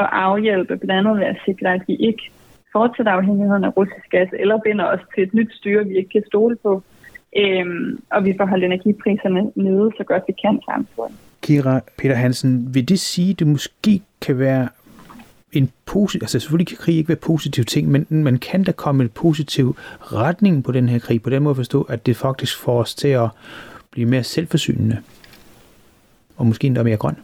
at 0.01 0.09
afhjælpe, 0.11 0.77
blandt 0.77 1.07
andet 1.07 1.19
ved 1.19 1.25
at 1.25 1.41
sikre, 1.45 1.73
at 1.73 1.81
vi 1.87 1.95
ikke 1.95 2.31
fortsætter 2.71 3.11
afhængigheden 3.11 3.63
af 3.63 3.77
russisk 3.77 4.09
gas, 4.11 4.29
eller 4.39 4.59
binder 4.65 4.85
os 4.85 4.99
til 5.15 5.23
et 5.23 5.33
nyt 5.33 5.51
styre, 5.53 5.85
vi 5.85 5.97
ikke 5.97 6.09
kan 6.09 6.23
stole 6.27 6.55
på, 6.55 6.83
øhm, 7.37 7.99
og 8.11 8.25
vi 8.25 8.33
får 8.37 8.45
holdt 8.45 8.63
energipriserne 8.63 9.51
nede 9.55 9.91
så 9.97 10.03
godt 10.03 10.23
vi 10.27 10.33
kan 10.43 10.59
samtidig. 10.69 11.19
Kira 11.41 11.81
Peter 11.97 12.15
Hansen, 12.15 12.75
vil 12.75 12.89
det 12.89 12.99
sige, 12.99 13.31
at 13.31 13.39
det 13.39 13.47
måske 13.47 14.01
kan 14.21 14.39
være 14.39 14.67
en 15.51 15.71
positiv, 15.85 16.23
altså 16.23 16.39
selvfølgelig 16.39 16.67
kan 16.67 16.77
krig 16.77 16.97
ikke 16.97 17.07
være 17.07 17.25
positiv 17.31 17.63
ting, 17.63 17.91
men 17.91 18.05
man 18.09 18.37
kan 18.37 18.63
da 18.63 18.71
komme 18.71 19.03
en 19.03 19.09
positiv 19.09 19.75
retning 19.99 20.63
på 20.63 20.71
den 20.71 20.89
her 20.89 20.99
krig, 20.99 21.21
på 21.21 21.29
den 21.29 21.43
måde 21.43 21.51
at 21.51 21.55
forstå, 21.55 21.81
at 21.81 22.05
det 22.05 22.15
faktisk 22.15 22.57
får 22.57 22.79
os 22.79 22.95
til 22.95 23.07
at 23.07 23.29
blive 23.95 24.09
mere 24.09 24.23
selvforsynende, 24.23 24.97
og 26.37 26.45
måske 26.45 26.67
endda 26.67 26.83
mere 26.83 26.97
grøn? 27.03 27.17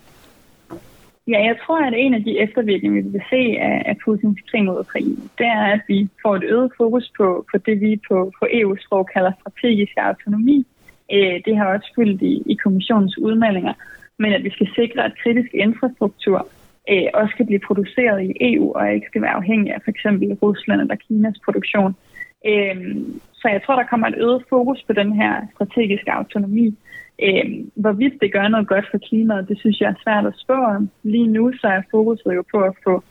Ja, 1.27 1.39
jeg 1.49 1.55
tror, 1.63 1.79
at 1.89 1.93
en 1.97 2.13
af 2.13 2.23
de 2.23 2.39
eftervirkninger, 2.45 3.01
vi 3.01 3.09
vil 3.09 3.23
se 3.29 3.41
af, 3.69 3.77
af 3.89 3.95
Putins 4.03 4.41
krig 4.49 4.63
mod 4.65 4.79
Ukraine, 4.79 5.23
det 5.39 5.47
er, 5.59 5.63
at 5.75 5.81
vi 5.87 5.97
får 6.21 6.35
et 6.35 6.43
øget 6.43 6.71
fokus 6.77 7.11
på, 7.17 7.45
på 7.51 7.57
det, 7.65 7.81
vi 7.81 7.99
på, 8.09 8.17
på 8.39 8.45
EU-sprog 8.59 9.09
kalder 9.13 9.31
strategisk 9.39 9.93
autonomi. 9.97 10.65
Øh, 11.13 11.35
det 11.45 11.57
har 11.57 11.65
også 11.65 11.89
fyldt 11.95 12.21
i, 12.21 12.33
i 12.45 12.55
kommissionens 12.63 13.17
udmeldinger, 13.17 13.73
men 14.19 14.33
at 14.33 14.43
vi 14.43 14.49
skal 14.49 14.69
sikre, 14.75 15.05
at 15.05 15.19
kritisk 15.23 15.51
infrastruktur 15.53 16.47
øh, 16.89 17.07
også 17.13 17.33
kan 17.37 17.45
blive 17.45 17.65
produceret 17.67 18.19
i 18.23 18.31
EU, 18.49 18.73
og 18.73 18.93
ikke 18.93 19.07
skal 19.07 19.21
være 19.21 19.37
afhængig 19.39 19.73
af 19.73 19.81
f.eks. 19.85 20.05
Rusland 20.43 20.81
eller 20.81 20.95
Kinas 20.95 21.39
produktion. 21.45 21.95
Øhm, 22.45 23.21
så 23.33 23.47
jeg 23.47 23.61
tror, 23.63 23.75
der 23.75 23.89
kommer 23.89 24.07
et 24.07 24.17
øget 24.17 24.43
fokus 24.49 24.83
på 24.87 24.93
den 24.93 25.13
her 25.13 25.41
strategiske 25.55 26.11
autonomi. 26.11 26.77
Øhm, 27.23 27.71
hvorvidt 27.75 28.21
det 28.21 28.33
gør 28.33 28.47
noget 28.47 28.67
godt 28.67 28.85
for 28.91 28.97
klimaet, 28.97 29.49
det 29.49 29.59
synes 29.59 29.79
jeg 29.79 29.89
er 29.89 30.03
svært 30.03 30.25
at 30.25 30.33
spå 30.37 30.53
om. 30.53 30.89
Lige 31.03 31.27
nu 31.27 31.51
så 31.53 31.67
er 31.67 31.81
fokuset 31.91 32.35
jo 32.35 32.43
på 32.51 32.59
at 32.61 32.73
få 32.83 33.03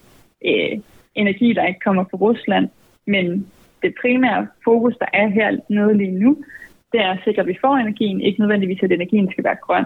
øh, 0.45 0.79
energi, 1.15 1.53
der 1.53 1.67
ikke 1.67 1.81
kommer 1.81 2.05
fra 2.05 2.19
Rusland. 2.19 2.69
Men 3.07 3.47
det 3.83 3.95
primære 4.01 4.47
fokus, 4.65 4.97
der 4.97 5.07
er 5.13 5.29
her 5.29 5.59
nede 5.69 5.97
lige 5.97 6.19
nu, 6.19 6.37
det 6.93 7.01
er 7.01 7.11
at 7.11 7.21
sikre, 7.25 7.41
at 7.41 7.49
vi 7.49 7.59
får 7.61 7.77
energien, 7.77 8.21
ikke 8.21 8.41
nødvendigvis, 8.41 8.83
at 8.83 8.93
energien 8.93 9.31
skal 9.31 9.45
være 9.45 9.63
grøn. 9.67 9.85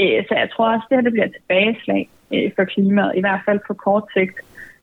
Øh, 0.00 0.24
så 0.28 0.34
jeg 0.34 0.50
tror 0.50 0.74
også, 0.74 0.84
at 0.84 0.90
det 0.90 0.96
her 0.96 1.02
det 1.02 1.12
bliver 1.12 1.26
et 1.26 1.36
tilbageslag 1.38 2.08
øh, 2.34 2.50
for 2.56 2.64
klimaet, 2.64 3.12
i 3.16 3.20
hvert 3.20 3.40
fald 3.46 3.60
på 3.66 3.74
kort 3.74 4.04
sigt. 4.16 4.36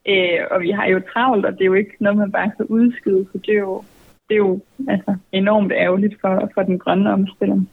Øh, 0.08 0.40
og 0.52 0.62
vi 0.62 0.72
har 0.72 0.86
jo 0.86 1.02
travlt, 1.14 1.46
og 1.46 1.54
det 1.54 1.62
er 1.62 1.72
jo 1.74 1.74
ikke 1.74 1.96
noget, 2.00 2.18
man 2.18 2.32
bare 2.32 2.52
kan 2.58 2.66
udskyde, 2.66 3.28
for 3.32 3.38
det 3.38 3.54
er 3.54 3.60
jo 3.60 3.84
det 4.32 4.36
er 4.36 4.40
jo 4.40 4.60
altså, 4.88 5.16
enormt 5.32 5.72
ærgerligt 5.72 6.22
for, 6.22 6.52
for 6.54 6.62
den 6.62 6.80
grønne 6.80 7.14
omstilling. 7.14 7.70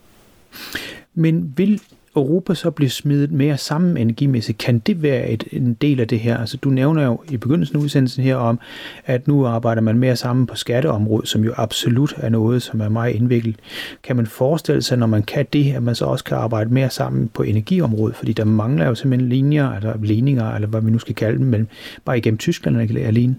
Men 1.15 1.55
vil 1.57 1.81
Europa 2.17 2.55
så 2.55 2.71
blive 2.71 2.91
smidt 2.91 3.33
mere 3.33 3.57
sammen 3.57 3.97
energimæssigt? 3.97 4.59
Kan 4.59 4.79
det 4.79 5.03
være 5.03 5.29
et, 5.29 5.45
en 5.53 5.75
del 5.75 6.01
af 6.01 6.09
det 6.09 6.21
her? 6.21 6.39
Altså, 6.39 6.57
du 6.57 6.71
nævner 6.71 7.05
jo 7.05 7.21
i 7.31 7.37
begyndelsen 7.37 7.77
af 7.77 7.81
udsendelsen 7.81 8.25
her 8.25 8.37
om, 8.37 8.61
at 9.07 9.29
nu 9.29 9.47
arbejder 9.47 9.83
man 9.83 9.99
mere 9.99 10.17
sammen 10.17 10.47
på 10.47 10.55
skatteområdet, 10.55 11.29
som 11.29 11.45
jo 11.45 11.53
absolut 11.57 12.15
er 12.17 12.29
noget, 12.29 12.63
som 12.63 12.81
er 12.81 12.89
meget 12.89 13.15
indviklet. 13.15 13.57
Kan 14.03 14.17
man 14.17 14.27
forestille 14.27 14.83
sig, 14.83 14.99
når 14.99 15.07
man 15.07 15.23
kan 15.23 15.47
det, 15.53 15.73
at 15.73 15.83
man 15.83 15.95
så 15.95 16.05
også 16.05 16.25
kan 16.25 16.37
arbejde 16.37 16.75
mere 16.75 16.91
sammen 16.91 17.29
på 17.29 17.43
energiområdet? 17.43 18.17
Fordi 18.17 18.33
der 18.33 18.45
mangler 18.45 18.87
jo 18.87 18.95
simpelthen 18.95 19.29
linjer, 19.29 19.73
eller 19.73 19.95
ligninger, 20.03 20.55
eller 20.55 20.69
hvad 20.69 20.81
vi 20.81 20.91
nu 20.91 20.99
skal 20.99 21.15
kalde 21.15 21.39
dem, 21.39 21.47
mellem, 21.47 21.69
bare 22.05 22.19
igennem 22.19 22.39
Tyskland 22.39 22.81
alene. 22.99 23.37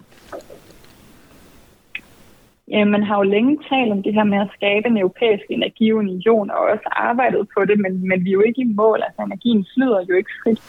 Ja, 2.69 2.85
man 2.85 3.03
har 3.03 3.17
jo 3.17 3.23
længe 3.23 3.57
talt 3.69 3.91
om 3.91 4.03
det 4.03 4.13
her 4.13 4.23
med 4.23 4.39
at 4.41 4.53
skabe 4.53 4.87
en 4.87 4.97
europæisk 4.97 5.43
energiunion, 5.49 6.51
og 6.51 6.57
også 6.57 6.89
arbejdet 6.91 7.47
på 7.57 7.65
det, 7.65 7.79
men, 7.79 8.07
men 8.07 8.23
vi 8.25 8.29
er 8.29 8.33
jo 8.33 8.41
ikke 8.41 8.61
i 8.61 8.73
mål. 8.81 8.99
Altså 9.05 9.21
energien 9.21 9.65
flyder 9.73 10.05
jo 10.09 10.15
ikke 10.15 10.31
frit 10.43 10.61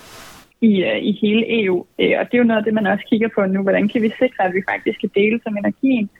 i, 0.60 0.84
øh, 0.84 0.98
i 1.10 1.12
hele 1.22 1.62
EU, 1.62 1.86
øh, 1.98 2.14
og 2.18 2.24
det 2.26 2.34
er 2.34 2.42
jo 2.42 2.50
noget 2.50 2.58
af 2.58 2.64
det, 2.64 2.74
man 2.74 2.86
også 2.86 3.04
kigger 3.10 3.28
på 3.34 3.46
nu. 3.46 3.62
Hvordan 3.62 3.88
kan 3.88 4.02
vi 4.02 4.10
sikre, 4.18 4.44
at 4.44 4.54
vi 4.54 4.62
faktisk 4.70 5.00
kan 5.00 5.10
dele 5.14 5.40
som 5.42 5.56
energien 5.56 6.10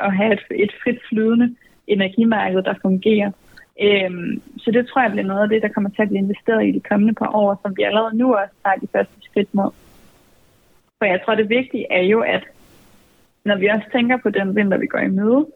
og 0.00 0.12
have 0.12 0.32
et, 0.32 0.42
et 0.50 0.72
frit 0.82 1.00
flydende 1.08 1.54
energimarked, 1.86 2.62
der 2.62 2.74
fungerer. 2.82 3.30
Uh, 3.82 4.12
så 4.58 4.70
det 4.70 4.86
tror 4.86 5.02
jeg 5.02 5.10
bliver 5.10 5.26
noget 5.26 5.42
af 5.42 5.48
det, 5.48 5.62
der 5.62 5.68
kommer 5.68 5.90
til 5.90 6.02
at 6.02 6.08
blive 6.08 6.24
investeret 6.24 6.66
i 6.66 6.70
de 6.70 6.80
kommende 6.80 7.14
par 7.14 7.30
år, 7.34 7.60
som 7.62 7.76
vi 7.76 7.82
allerede 7.82 8.16
nu 8.16 8.34
også 8.34 8.54
tager 8.64 8.76
de 8.76 8.88
første 8.92 9.16
skridt 9.20 9.54
mod. 9.54 9.70
For 10.98 11.04
jeg 11.04 11.20
tror, 11.24 11.34
det 11.34 11.48
vigtige 11.48 11.86
er 11.92 12.02
jo, 12.02 12.20
at 12.20 12.44
når 13.44 13.56
vi 13.56 13.66
også 13.66 13.86
tænker 13.92 14.16
på 14.16 14.30
den 14.30 14.56
vinter, 14.56 14.78
vi 14.78 14.86
går 14.86 14.98
i 14.98 15.08
møde, 15.08 15.46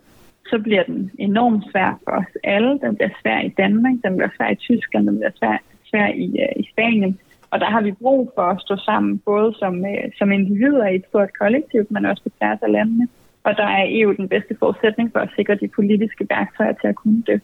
så 0.47 0.59
bliver 0.59 0.83
den 0.83 1.11
enormt 1.19 1.65
svær 1.71 2.01
for 2.05 2.11
os 2.11 2.33
alle. 2.45 2.79
Den 2.85 2.97
bliver 2.97 3.11
svær 3.23 3.41
i 3.41 3.49
Danmark, 3.49 3.95
den 4.05 4.17
bliver 4.17 4.31
svær 4.37 4.51
i 4.51 4.55
Tyskland, 4.55 5.07
den 5.07 5.17
bliver 5.17 5.31
svær, 5.39 5.57
svær 5.91 6.09
i, 6.09 6.27
uh, 6.45 6.63
i 6.63 6.69
Spanien. 6.73 7.19
Og 7.51 7.61
der 7.61 7.67
har 7.67 7.81
vi 7.81 7.93
brug 7.93 8.33
for 8.35 8.43
at 8.43 8.61
stå 8.61 8.77
sammen, 8.77 9.19
både 9.19 9.55
som, 9.59 9.75
uh, 9.81 10.05
som 10.19 10.33
individer 10.33 10.87
i 10.87 10.95
et 10.95 11.05
stort 11.09 11.31
kollektiv, 11.39 11.87
men 11.91 12.07
også 12.07 12.23
på 12.23 12.31
tværs 12.39 12.59
af 12.63 12.73
landene. 12.73 13.09
Og 13.45 13.57
der 13.57 13.67
er 13.67 13.87
EU 13.89 14.13
den 14.13 14.29
bedste 14.29 14.57
forudsætning 14.59 15.13
for 15.13 15.21
at 15.21 15.31
sikre 15.37 15.55
de 15.55 15.69
politiske 15.69 16.27
værktøjer 16.31 16.73
til 16.73 16.89
at 16.89 16.95
kunne 16.95 17.23
det. 17.27 17.41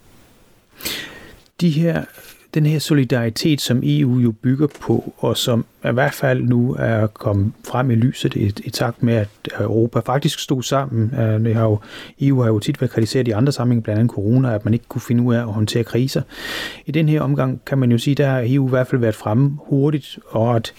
De 1.61 1.70
her 1.70 2.05
den 2.59 2.66
her 2.66 2.79
solidaritet, 2.79 3.61
som 3.61 3.81
EU 3.85 4.18
jo 4.18 4.33
bygger 4.33 4.66
på, 4.81 5.14
og 5.18 5.37
som 5.37 5.64
i 5.85 5.92
hvert 5.92 6.14
fald 6.14 6.42
nu 6.42 6.77
er 6.79 7.07
kommet 7.07 7.53
frem 7.64 7.90
i 7.90 7.94
lyset 7.94 8.35
i, 8.35 8.53
i 8.64 8.71
takt 8.71 9.03
med, 9.03 9.14
at 9.14 9.29
øh, 9.55 9.64
Europa 9.64 10.01
faktisk 10.01 10.38
stod 10.38 10.62
sammen. 10.62 11.14
Øh, 11.21 11.44
det 11.44 11.55
har 11.55 11.64
jo, 11.64 11.79
EU 12.21 12.42
har 12.42 12.49
jo 12.49 12.59
tit 12.59 12.81
været 12.81 12.90
kritiseret 12.90 13.29
i 13.29 13.31
andre 13.31 13.53
sammenhænge, 13.53 13.83
blandt 13.83 13.99
andet 13.99 14.14
corona, 14.14 14.55
at 14.55 14.64
man 14.64 14.75
ikke 14.75 14.87
kunne 14.88 15.01
finde 15.01 15.23
ud 15.23 15.35
af 15.35 15.38
at 15.38 15.53
håndtere 15.53 15.85
kriser. 15.85 16.23
I 16.87 16.92
den 16.92 17.09
her 17.09 17.21
omgang 17.21 17.61
kan 17.66 17.79
man 17.79 17.92
jo 17.92 17.99
sige, 17.99 18.14
der 18.14 18.27
har 18.27 18.42
EU 18.47 18.66
i 18.66 18.71
hvert 18.71 18.87
fald 18.87 19.01
været 19.01 19.14
fremme 19.14 19.59
hurtigt, 19.61 20.18
og 20.29 20.57
at 20.57 20.73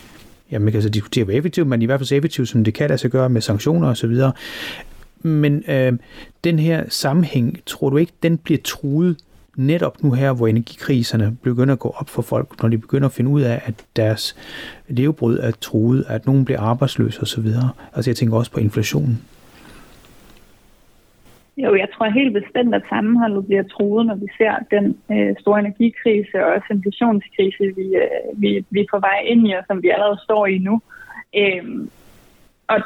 ja, 0.52 0.60
man 0.60 0.72
kan 0.72 0.82
så 0.82 0.90
diskutere, 0.90 1.24
hvor 1.24 1.34
effektivt, 1.34 1.68
men 1.68 1.82
i 1.82 1.86
hvert 1.86 2.00
fald 2.00 2.08
så 2.08 2.16
effektivt, 2.16 2.50
som 2.50 2.64
det 2.64 2.74
kan 2.74 2.90
lade 2.90 2.98
sig 2.98 3.12
gøre 3.12 3.30
med 3.30 3.42
sanktioner 3.42 3.88
osv. 3.88 4.16
Men 5.22 5.64
øh, 5.68 5.94
den 6.44 6.60
her 6.60 6.84
sammenhæng, 6.90 7.60
tror 7.66 7.90
du 7.90 7.98
ikke, 7.98 8.14
den 8.24 8.38
bliver 8.38 8.60
truet 8.64 9.16
netop 9.60 10.04
nu 10.04 10.12
her, 10.12 10.34
hvor 10.34 10.48
energikriserne 10.48 11.38
begynder 11.44 11.74
at 11.74 11.80
gå 11.80 11.90
op 12.00 12.10
for 12.10 12.22
folk, 12.22 12.62
når 12.62 12.70
de 12.70 12.78
begynder 12.78 13.08
at 13.08 13.12
finde 13.14 13.32
ud 13.32 13.42
af, 13.42 13.62
at 13.66 13.86
deres 13.96 14.36
levebrød 14.88 15.40
er 15.40 15.52
truet, 15.52 16.06
at 16.08 16.26
nogen 16.26 16.46
bliver 16.46 16.62
arbejdsløse 16.62 17.22
osv. 17.22 17.48
Altså 17.96 18.10
jeg 18.12 18.16
tænker 18.16 18.38
også 18.38 18.52
på 18.52 18.60
inflationen. 18.60 19.22
Jo, 21.58 21.76
jeg 21.76 21.88
tror 21.94 22.10
helt 22.10 22.34
bestemt, 22.34 22.76
at 22.76 22.84
sammenholdet 22.90 23.46
bliver 23.46 23.64
truet, 23.64 24.06
når 24.06 24.16
vi 24.16 24.28
ser 24.38 24.54
den 24.72 24.98
øh, 25.12 25.36
store 25.40 25.60
energikrise 25.60 26.46
og 26.46 26.52
også 26.54 26.68
inflationskrise, 26.70 27.64
vi, 27.76 27.86
øh, 28.04 28.42
vi, 28.42 28.66
vi 28.70 28.80
er 28.80 28.86
på 28.94 29.00
vej 29.00 29.20
ind 29.26 29.48
i, 29.48 29.52
og 29.52 29.64
som 29.68 29.84
vi 29.84 29.90
allerede 29.90 30.20
står 30.24 30.46
i 30.46 30.58
nu. 30.58 30.82
Øh, 31.36 31.88
og 32.68 32.80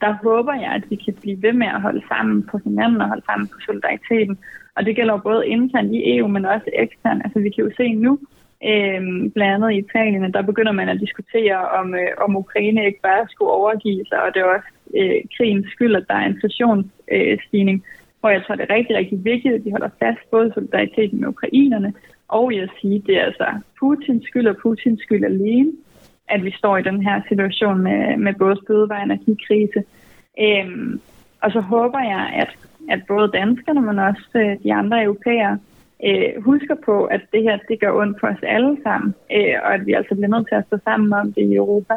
der 0.00 0.12
håber 0.22 0.54
jeg, 0.54 0.72
at 0.72 0.84
vi 0.90 0.96
kan 0.96 1.14
blive 1.20 1.42
ved 1.42 1.52
med 1.52 1.66
at 1.66 1.80
holde 1.80 2.02
sammen 2.08 2.42
på 2.50 2.58
hinanden 2.64 3.00
og 3.00 3.08
holde 3.08 3.26
sammen 3.26 3.48
på 3.48 3.58
solidariteten. 3.66 4.38
Og 4.76 4.84
det 4.86 4.96
gælder 4.96 5.26
både 5.30 5.48
internt 5.48 5.92
i 5.92 6.16
EU, 6.16 6.26
men 6.28 6.44
også 6.44 6.70
eksternt. 6.72 7.22
Altså 7.24 7.38
vi 7.40 7.50
kan 7.50 7.64
jo 7.64 7.70
se 7.76 7.92
nu, 7.92 8.18
øh, 8.70 9.00
blandt 9.34 9.54
andet 9.54 9.72
i 9.72 9.78
Italien, 9.78 10.32
der 10.32 10.42
begynder 10.42 10.72
man 10.72 10.88
at 10.88 11.00
diskutere, 11.00 11.58
om, 11.78 11.94
øh, 11.94 12.10
om 12.24 12.36
Ukraine 12.36 12.86
ikke 12.86 13.00
bare 13.02 13.28
skulle 13.30 13.50
overgive 13.50 14.04
sig, 14.08 14.22
og 14.22 14.34
det 14.34 14.40
er 14.40 14.54
også 14.56 14.70
øh, 14.98 15.20
krigens 15.36 15.66
skyld, 15.72 15.96
at 15.96 16.04
der 16.08 16.14
er 16.14 16.26
inflationsstigning, 16.26 17.78
øh, 17.84 17.90
hvor 18.20 18.30
jeg 18.30 18.42
tror, 18.42 18.54
det 18.54 18.66
er 18.68 18.74
rigtig, 18.74 18.96
rigtig 18.96 19.24
vigtigt, 19.24 19.54
at 19.54 19.64
de 19.64 19.70
holder 19.70 19.88
fast 19.98 20.30
både 20.30 20.52
solidariteten 20.54 21.20
med 21.20 21.28
ukrainerne, 21.28 21.92
og 22.28 22.54
jeg 22.54 22.68
sige, 22.80 23.02
det 23.06 23.16
er 23.16 23.24
altså 23.24 23.46
Putins 23.78 24.26
skyld 24.26 24.46
og 24.46 24.56
Putins 24.62 25.02
skyld 25.02 25.24
alene, 25.24 25.72
at 26.28 26.44
vi 26.44 26.50
står 26.50 26.76
i 26.76 26.82
den 26.82 27.02
her 27.02 27.22
situation 27.28 27.78
med, 27.82 28.16
med 28.16 28.34
både 28.34 28.56
spødevej 28.64 28.98
og 28.98 29.04
energikrise. 29.04 29.84
Øhm, 30.40 31.00
og 31.42 31.52
så 31.52 31.60
håber 31.60 32.00
jeg, 32.00 32.32
at, 32.34 32.50
at 32.90 33.00
både 33.08 33.30
danskerne, 33.40 33.80
men 33.80 33.98
også 33.98 34.30
øh, 34.34 34.56
de 34.62 34.74
andre 34.74 35.02
europæere, 35.04 35.58
øh, 36.04 36.42
husker 36.44 36.74
på, 36.84 37.04
at 37.04 37.20
det 37.32 37.42
her 37.42 37.58
det 37.68 37.80
gør 37.80 37.92
ondt 37.92 38.20
på 38.20 38.26
os 38.26 38.42
alle 38.42 38.76
sammen, 38.82 39.14
øh, 39.32 39.54
og 39.64 39.74
at 39.74 39.86
vi 39.86 39.92
altså 39.92 40.14
bliver 40.14 40.28
nødt 40.28 40.48
til 40.48 40.54
at 40.54 40.64
stå 40.66 40.76
sammen 40.84 41.12
om 41.12 41.32
det 41.32 41.42
i 41.42 41.54
Europa 41.54 41.94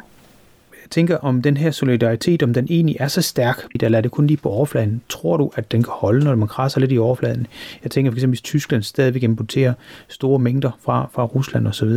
Jeg 0.84 0.89
tænker, 0.89 1.17
om 1.17 1.41
den 1.41 1.58
her 1.58 1.71
solidaritet, 1.71 2.43
om 2.43 2.53
den 2.53 2.67
egentlig 2.69 2.97
er 2.99 3.08
så 3.08 3.21
stærk, 3.21 3.58
der 3.79 3.89
lader 3.89 4.01
det 4.01 4.12
kun 4.12 4.27
lige 4.27 4.38
på 4.43 4.49
overfladen. 4.49 5.01
Tror 5.10 5.38
du, 5.38 5.51
at 5.56 5.71
den 5.71 5.84
kan 5.84 5.93
holde, 5.95 6.25
når 6.25 6.36
man 6.36 6.47
krasser 6.47 6.79
lidt 6.79 6.91
i 6.91 6.97
overfladen? 6.97 7.47
Jeg 7.84 7.91
tænker 7.91 8.12
for 8.12 8.15
eksempel, 8.15 8.32
hvis 8.32 8.41
Tyskland 8.41 8.84
stadigvæk 8.84 9.23
importerer 9.23 9.73
store 10.08 10.39
mængder 10.39 10.71
fra, 10.86 11.10
fra 11.13 11.25
Rusland 11.25 11.67
osv., 11.67 11.89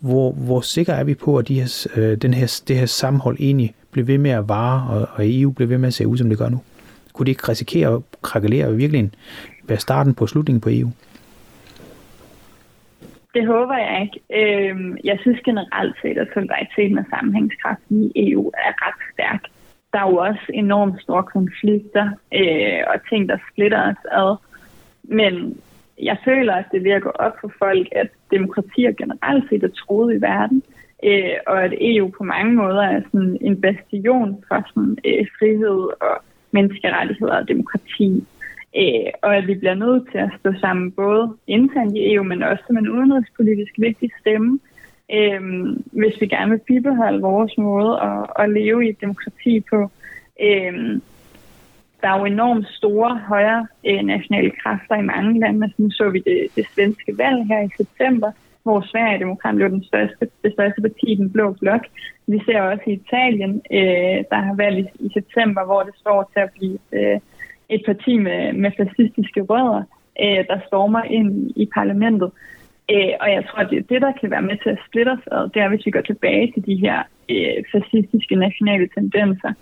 hvor, 0.00 0.32
hvor 0.32 0.60
sikker 0.60 0.92
er 0.92 1.04
vi 1.04 1.14
på, 1.14 1.36
at 1.36 1.48
de 1.48 1.60
her, 1.60 1.86
øh, 1.96 2.16
den 2.16 2.34
her, 2.34 2.62
det 2.68 2.76
her 2.76 2.86
sammenhold 2.86 3.36
egentlig 3.40 3.74
bliver 3.90 4.06
ved 4.06 4.18
med 4.18 4.30
at 4.30 4.48
vare, 4.48 4.90
og, 4.90 5.08
og 5.12 5.20
EU 5.24 5.50
bliver 5.50 5.68
ved 5.68 5.78
med 5.78 5.86
at 5.86 5.94
se 5.94 6.06
ud, 6.06 6.18
som 6.18 6.28
det 6.28 6.38
gør 6.38 6.48
nu? 6.48 6.60
Kunne 7.18 7.26
det 7.26 7.32
ikke 7.32 7.48
risikere 7.48 7.94
at 7.94 8.02
krakelere 8.22 8.66
og 8.66 8.78
virkelig 8.78 9.10
være 9.68 9.78
starten 9.78 10.14
på 10.14 10.26
slutningen 10.26 10.60
på 10.60 10.68
EU? 10.72 10.90
Det 13.34 13.46
håber 13.46 13.76
jeg 13.76 13.96
ikke. 14.02 14.20
Øhm, 14.40 14.96
jeg 15.04 15.18
synes 15.20 15.40
generelt 15.44 15.96
set, 16.02 16.18
at 16.18 16.28
solidariteten 16.34 16.98
og 16.98 17.04
sammenhængskraften 17.10 18.04
i 18.04 18.30
EU 18.30 18.48
er 18.48 18.72
ret 18.86 19.00
stærk. 19.14 19.42
Der 19.92 19.98
er 19.98 20.10
jo 20.10 20.16
også 20.16 20.46
enormt 20.54 21.02
store 21.02 21.22
konflikter 21.22 22.06
øh, 22.34 22.80
og 22.86 22.96
ting, 23.08 23.28
der 23.28 23.38
splitter 23.52 23.90
os 23.90 24.02
ad. 24.12 24.36
Men 25.02 25.60
jeg 26.02 26.16
føler, 26.24 26.54
at 26.54 26.68
det 26.72 26.84
virker 26.84 27.10
op 27.10 27.32
for 27.40 27.52
folk, 27.58 27.88
at 27.92 28.08
demokratier 28.30 28.92
generelt 28.92 29.44
set 29.48 29.62
er 29.62 29.68
troet 29.68 30.14
i 30.14 30.20
verden, 30.20 30.62
øh, 31.04 31.36
og 31.46 31.64
at 31.64 31.72
EU 31.80 32.08
på 32.18 32.24
mange 32.24 32.52
måder 32.54 32.82
er 32.82 33.00
sådan 33.12 33.38
en 33.40 33.60
bastion 33.60 34.44
for 34.48 34.64
sådan, 34.68 34.98
øh, 35.04 35.26
frihed 35.38 35.80
og 36.00 36.22
menneskerettigheder 36.52 37.36
og 37.36 37.48
demokrati 37.48 38.24
øh, 38.76 39.10
og 39.22 39.36
at 39.36 39.46
vi 39.46 39.54
bliver 39.54 39.74
nødt 39.74 40.10
til 40.12 40.18
at 40.18 40.30
stå 40.40 40.52
sammen 40.60 40.92
både 40.92 41.36
internt 41.46 41.96
i 41.96 42.12
EU, 42.12 42.22
men 42.22 42.42
også 42.42 42.64
som 42.66 42.76
en 42.76 42.88
udenrigspolitisk 42.88 43.72
vigtig 43.78 44.10
stemme, 44.20 44.58
øh, 45.12 45.42
hvis 45.92 46.20
vi 46.20 46.26
gerne 46.26 46.50
vil 46.50 46.66
bibeholde 46.66 47.20
vores 47.20 47.58
måde 47.58 48.00
at, 48.00 48.26
at 48.38 48.50
leve 48.50 48.86
i 48.86 48.88
et 48.88 49.00
demokrati 49.00 49.64
på. 49.70 49.90
Øh, 50.42 51.00
der 52.00 52.08
er 52.08 52.18
jo 52.18 52.24
enormt 52.24 52.66
store 52.68 53.20
højre 53.28 53.66
øh, 53.86 54.02
nationale 54.02 54.50
kræfter 54.62 54.94
i 54.96 55.02
mange 55.02 55.40
lande. 55.40 55.64
Altså, 55.64 55.96
så 55.96 56.10
vi 56.10 56.18
det, 56.18 56.46
det 56.56 56.66
svenske 56.74 57.18
valg 57.18 57.46
her 57.46 57.60
i 57.60 57.70
september, 57.76 58.32
hvor 58.68 58.80
Sverigedemokraterne 58.90 59.58
blev 59.58 59.70
den 59.70 59.84
største, 59.84 60.22
det 60.44 60.52
største 60.52 60.80
parti 60.86 61.06
i 61.12 61.20
den 61.22 61.30
blå 61.30 61.46
blok. 61.60 61.84
Vi 62.26 62.38
ser 62.46 62.60
også 62.60 62.84
i 62.86 63.00
Italien, 63.02 63.52
øh, 63.78 64.18
der 64.30 64.40
har 64.46 64.54
valgt 64.54 64.78
i, 64.78 65.06
i 65.06 65.08
september, 65.18 65.64
hvor 65.64 65.82
det 65.82 65.94
står 66.02 66.30
til 66.32 66.40
at 66.40 66.50
blive 66.56 66.78
øh, 66.92 67.18
et 67.68 67.82
parti 67.86 68.18
med, 68.18 68.52
med 68.52 68.70
fascistiske 68.80 69.40
rødder, 69.50 69.82
øh, 70.22 70.42
der 70.50 70.58
stormer 70.66 71.02
ind 71.02 71.50
i 71.56 71.64
parlamentet. 71.74 72.30
Øh, 72.92 73.12
og 73.20 73.28
jeg 73.36 73.42
tror, 73.46 73.60
at 73.64 73.70
det, 73.70 73.88
det, 73.90 74.02
der 74.02 74.12
kan 74.20 74.30
være 74.30 74.48
med 74.50 74.56
til 74.62 74.70
at 74.70 74.82
splitte 74.86 75.10
os 75.10 75.26
ad, 75.32 75.50
det 75.54 75.62
er, 75.62 75.68
hvis 75.68 75.86
vi 75.86 75.90
går 75.90 76.00
tilbage 76.00 76.52
til 76.52 76.66
de 76.66 76.76
her 76.84 76.98
øh, 77.30 77.58
fascistiske 77.72 78.34
nationale 78.34 78.88
tendenser. 78.96 79.52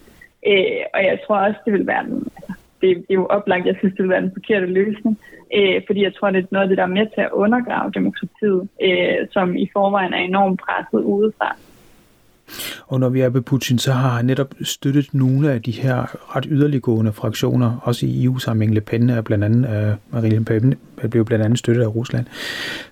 Øh, 0.50 0.82
og 0.94 1.00
jeg 1.08 1.18
tror 1.26 1.38
også, 1.46 1.60
det 1.64 1.72
vil 1.72 1.86
være 1.86 2.04
den, 2.04 2.18
altså, 2.36 2.52
det, 2.80 2.96
det 2.96 3.10
er 3.10 3.14
jo 3.14 3.26
oplagt, 3.26 3.66
jeg 3.66 3.76
synes, 3.78 3.94
det 3.94 4.02
vil 4.02 4.10
være 4.10 4.22
den 4.22 4.36
forkerte 4.38 4.66
løsning. 4.66 5.18
Øh, 5.54 5.82
fordi 5.86 6.02
jeg 6.02 6.14
tror, 6.14 6.30
det 6.30 6.42
er 6.42 6.46
noget 6.50 6.62
af 6.62 6.68
det, 6.68 6.78
der 6.78 6.84
er 6.84 6.96
med 6.98 7.06
til 7.14 7.20
at 7.20 7.32
undergrave 7.32 7.90
demokratiet, 7.90 8.68
øh, 8.82 9.18
som 9.30 9.56
i 9.56 9.70
forvejen 9.72 10.12
er 10.14 10.18
enormt 10.18 10.60
presset 10.60 11.02
udefra. 11.04 11.56
Og 12.86 13.00
når 13.00 13.08
vi 13.08 13.20
er 13.20 13.28
ved 13.28 13.40
Putin, 13.40 13.78
så 13.78 13.92
har 13.92 14.08
han 14.08 14.24
netop 14.24 14.54
støttet 14.62 15.14
nogle 15.14 15.52
af 15.52 15.62
de 15.62 15.70
her 15.70 16.36
ret 16.36 16.46
yderliggående 16.50 17.12
fraktioner, 17.12 17.78
også 17.82 18.06
i 18.06 18.24
EU-sammenhæng. 18.24 18.74
Le 18.74 18.80
Pen 18.80 19.10
er 19.10 19.20
blandt 19.20 19.44
andet, 19.44 19.90
uh, 19.90 20.14
Marine 20.14 20.38
Le 20.38 20.44
Pen 20.44 20.74
blev 21.10 21.24
blandt 21.24 21.44
andet 21.44 21.58
støttet 21.58 21.82
af 21.82 21.94
Rusland. 21.94 22.26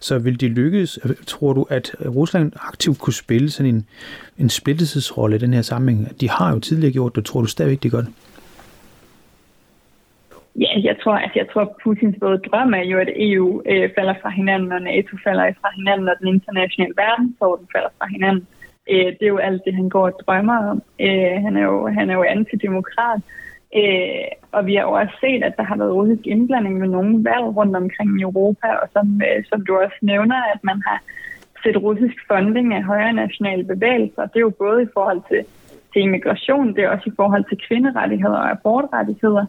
Så 0.01 0.19
vil 0.19 0.41
det 0.41 0.51
lykkes, 0.51 0.99
tror 1.27 1.53
du, 1.53 1.67
at 1.71 1.97
Rusland 2.07 2.53
aktivt 2.69 2.99
kunne 2.99 3.15
spille 3.15 3.51
sådan 3.51 3.75
en, 3.75 3.87
en 4.39 4.49
splittelsesrolle 4.49 5.37
i 5.37 5.39
den 5.39 5.55
her 5.55 5.63
sammenhæng? 5.63 6.21
De 6.21 6.31
har 6.31 6.53
jo 6.53 6.59
tidligere 6.59 6.93
gjort 6.93 7.17
det, 7.17 7.25
tror 7.25 7.41
du 7.41 7.47
stadigvæk, 7.47 7.83
de 7.83 7.91
gør 7.91 8.01
det? 8.01 8.13
Ja, 10.61 10.73
jeg 10.89 10.97
tror, 11.03 11.15
at 11.15 11.33
jeg 11.37 11.47
tror, 11.53 11.77
Putins 11.83 12.17
både 12.21 12.39
drøm 12.39 12.75
er 12.75 12.85
jo, 12.93 12.99
at 12.99 13.11
EU 13.17 13.63
øh, 13.67 13.91
falder 13.97 14.15
fra 14.23 14.31
hinanden, 14.31 14.73
og 14.73 14.83
NATO 14.83 15.17
falder 15.25 15.53
fra 15.61 15.71
hinanden, 15.77 16.09
og 16.09 16.17
den 16.21 16.29
internationale 16.29 16.95
verdensorden 16.97 17.67
falder 17.73 17.89
fra 17.99 18.07
hinanden. 18.07 18.47
Øh, 18.91 19.07
det 19.17 19.23
er 19.23 19.35
jo 19.37 19.47
alt 19.49 19.63
det, 19.67 19.75
han 19.75 19.89
går 19.89 20.07
og 20.11 20.17
drømmer 20.27 20.59
om. 20.71 20.83
Øh, 21.01 21.37
han, 21.45 21.57
er 21.57 21.65
jo, 21.71 21.89
han 21.89 22.11
er 22.11 22.15
jo 22.15 22.23
antidemokrat. 22.23 23.21
Øh, 23.81 24.29
og 24.53 24.67
vi 24.67 24.75
har 24.75 24.83
jo 24.83 24.93
også 24.93 25.15
set, 25.21 25.43
at 25.45 25.57
der 25.57 25.63
har 25.63 25.77
været 25.77 25.95
russisk 25.95 26.27
indblanding 26.27 26.81
ved 26.83 26.89
nogle 26.89 27.25
valg 27.25 27.47
rundt 27.59 27.77
omkring 27.77 28.11
i 28.21 28.23
Europa, 28.23 28.69
og 28.83 28.89
som, 28.93 29.23
øh, 29.29 29.45
som 29.51 29.67
du 29.67 29.77
også 29.77 29.99
nævner, 30.03 30.39
at 30.55 30.61
man 30.63 30.83
har 30.87 30.99
set 31.63 31.83
russisk 31.83 32.17
funding 32.29 32.75
af 32.75 32.83
højre 32.83 33.13
nationale 33.13 33.65
bevægelser. 33.65 34.27
Det 34.27 34.37
er 34.37 34.49
jo 34.49 34.61
både 34.65 34.83
i 34.83 34.93
forhold 34.95 35.21
til, 35.31 35.43
til 35.93 36.03
immigration, 36.03 36.75
det 36.75 36.85
er 36.85 36.91
også 36.91 37.11
i 37.11 37.17
forhold 37.17 37.45
til 37.49 37.59
kvinderettigheder 37.69 38.37
og 38.37 38.51
abortrettigheder 38.51 39.47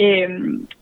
øh, 0.00 0.30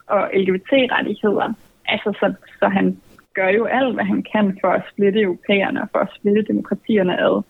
og 0.07 0.29
LGBT-rettigheder. 0.33 1.53
Altså, 1.85 2.09
så, 2.19 2.33
så 2.59 2.67
han 2.67 2.97
gør 3.33 3.49
jo 3.49 3.65
alt, 3.65 3.93
hvad 3.93 4.05
han 4.05 4.23
kan 4.33 4.57
for 4.61 4.67
at 4.67 4.83
splitte 4.91 5.21
europæerne 5.21 5.81
og 5.81 5.87
for 5.91 5.99
at 5.99 6.13
splitte 6.15 6.41
demokratierne 6.41 7.21
ad. 7.21 7.43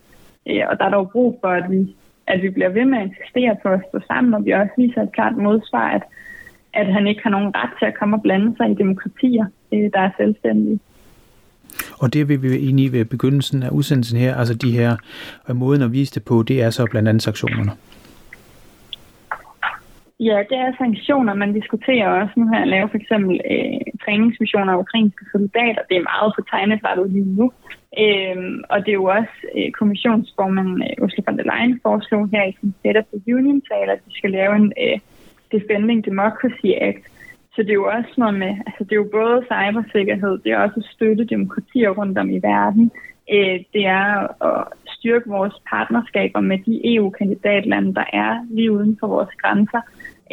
Øh, 0.50 0.64
og 0.70 0.80
der 0.80 0.86
er 0.86 0.90
dog 0.90 1.10
brug 1.12 1.40
for, 1.42 1.48
at 1.48 1.72
vi, 1.72 1.96
at 2.28 2.42
vi 2.42 2.50
bliver 2.50 2.70
ved 2.70 2.86
med 2.86 2.98
at 2.98 3.08
insistere 3.08 3.56
på 3.64 3.70
at 3.70 3.82
stå 3.90 4.00
sammen, 4.08 4.34
og 4.34 4.46
vi 4.46 4.52
også 4.52 4.74
viser 4.78 5.02
et 5.02 5.12
klart 5.12 5.38
modsvar, 5.38 5.90
at, 5.90 6.04
at 6.74 6.94
han 6.94 7.08
ikke 7.08 7.24
har 7.24 7.30
nogen 7.30 7.52
ret 7.56 7.70
til 7.80 7.86
at 7.86 7.98
komme 8.00 8.16
og 8.16 8.22
blande 8.22 8.58
sig 8.58 8.72
i 8.72 8.74
demokratier, 8.74 9.46
øh, 9.74 9.90
der 9.94 10.00
er 10.00 10.12
selvstændige. 10.18 10.80
Og 12.00 12.14
det 12.14 12.30
vil 12.30 12.42
vi 12.42 12.48
egentlig 12.56 12.92
ved 12.92 13.06
begyndelsen 13.06 13.64
af 13.64 13.70
udsendelsen 13.70 14.20
her, 14.20 14.36
altså 14.36 14.54
de 14.54 14.72
her 14.72 14.96
øh, 15.50 15.56
måden 15.56 15.82
at 15.82 15.92
vise 15.92 16.14
det 16.14 16.24
på, 16.24 16.44
det 16.44 16.62
er 16.62 16.70
så 16.70 16.88
blandt 16.92 17.10
andet 17.10 17.24
sanktionerne. 17.24 17.72
Ja, 20.20 20.38
det 20.50 20.58
er 20.58 20.78
sanktioner. 20.78 21.34
Man 21.34 21.54
diskuterer 21.54 22.22
også 22.22 22.34
nu 22.38 22.48
her 22.54 22.62
at 22.62 22.68
lave 22.68 22.90
for 22.90 22.98
eksempel 22.98 23.42
øh, 23.52 23.80
træningsmissioner 24.04 24.74
af 24.74 24.78
ukrainske 24.78 25.26
soldater. 25.32 25.82
Det 25.90 25.98
er 25.98 26.10
meget 26.12 26.34
på 26.36 26.42
tegnefrettet 26.52 27.12
lige 27.12 27.36
nu. 27.40 27.52
Øhm, 28.04 28.64
og 28.70 28.78
det 28.80 28.90
er 28.92 29.02
jo 29.04 29.10
også 29.20 29.38
øh, 29.58 29.72
kommissionsformanden 29.72 30.84
øh, 30.84 31.04
Ursula 31.04 31.24
von 31.28 31.38
der 31.38 31.50
Leyen 31.52 31.80
foreslog 31.84 32.30
her 32.34 32.44
i 32.44 32.56
sin 32.60 32.76
State 32.80 33.00
of 33.00 33.06
the 33.14 33.36
Union 33.36 33.62
tale, 33.62 33.92
at 33.92 34.06
de 34.06 34.18
skal 34.18 34.32
lave 34.32 34.56
en 34.56 34.74
øh, 34.84 35.00
Defending 35.52 36.06
Democracy 36.06 36.70
Act. 36.88 37.06
Så 37.56 37.64
det 37.64 37.70
er 37.70 37.82
jo 37.84 37.90
også 37.98 38.14
noget 38.18 38.34
med, 38.34 38.54
altså 38.68 38.84
det 38.84 38.92
er 38.92 39.04
jo 39.04 39.10
både 39.20 39.46
cybersikkerhed, 39.52 40.38
det 40.44 40.52
er 40.52 40.60
også 40.66 40.80
at 40.80 40.92
støtte 40.96 41.26
demokratier 41.26 41.90
rundt 41.90 42.18
om 42.18 42.30
i 42.30 42.40
verden. 42.52 42.92
Øh, 43.34 43.60
det 43.74 43.86
er 43.86 44.08
at 44.50 44.68
styrke 44.86 45.30
vores 45.30 45.54
partnerskaber 45.70 46.40
med 46.40 46.58
de 46.66 46.96
EU-kandidatlande, 46.96 47.94
der 47.96 48.06
er 48.14 48.46
lige 48.50 48.72
uden 48.72 48.98
for 49.00 49.08
vores 49.08 49.34
grænser. 49.42 49.82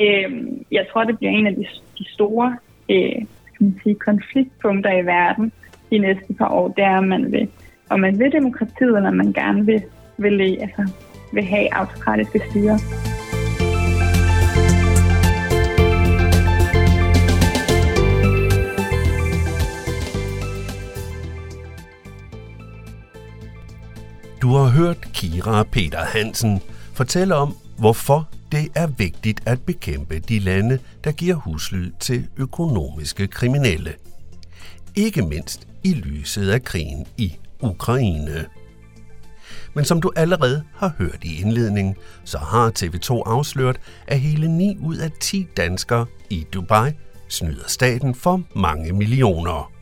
Øh, 0.00 0.46
jeg 0.72 0.86
tror, 0.92 1.04
det 1.04 1.18
bliver 1.18 1.32
en 1.32 1.46
af 1.46 1.54
de, 1.54 1.66
de 1.98 2.04
store 2.08 2.56
øh, 2.90 3.16
kan 3.60 3.66
man 3.66 3.80
sige, 3.82 3.94
konfliktpunkter 3.94 4.92
i 4.92 5.06
verden, 5.06 5.52
de 5.90 5.98
næste 5.98 6.34
par 6.38 6.48
år, 6.48 6.68
det 6.68 6.84
er, 6.84 6.98
om 6.98 7.04
man 7.04 7.32
vil, 7.32 7.48
om 7.90 8.00
man 8.00 8.18
vil 8.18 8.32
demokratiet, 8.32 8.96
eller 8.96 9.10
man 9.10 9.32
gerne 9.32 9.66
vil, 9.66 9.82
vil, 10.16 10.58
altså, 10.60 10.92
vil 11.32 11.44
have 11.44 11.74
autokratiske 11.74 12.40
styre. 12.50 12.78
Du 24.42 24.48
har 24.48 24.70
hørt 24.78 24.96
Kira 25.14 25.62
Peter 25.62 26.04
Hansen 26.14 26.60
fortælle 26.94 27.34
om, 27.34 27.54
hvorfor 27.78 28.28
det 28.52 28.68
er 28.74 28.86
vigtigt 28.86 29.40
at 29.46 29.62
bekæmpe 29.62 30.18
de 30.18 30.38
lande, 30.38 30.78
der 31.04 31.12
giver 31.12 31.34
huslyd 31.34 31.92
til 32.00 32.28
økonomiske 32.36 33.26
kriminelle. 33.26 33.94
Ikke 34.94 35.22
mindst 35.22 35.68
i 35.84 35.94
lyset 35.94 36.50
af 36.50 36.64
krigen 36.64 37.06
i 37.16 37.36
Ukraine. 37.60 38.46
Men 39.74 39.84
som 39.84 40.02
du 40.02 40.12
allerede 40.16 40.64
har 40.74 40.92
hørt 40.98 41.18
i 41.22 41.40
indledningen, 41.40 41.96
så 42.24 42.38
har 42.38 42.72
TV2 42.78 43.22
afsløret, 43.26 43.80
at 44.06 44.20
hele 44.20 44.48
9 44.48 44.78
ud 44.80 44.96
af 44.96 45.10
10 45.20 45.46
danskere 45.56 46.06
i 46.30 46.46
Dubai 46.52 46.90
snyder 47.28 47.68
staten 47.68 48.14
for 48.14 48.42
mange 48.56 48.92
millioner. 48.92 49.72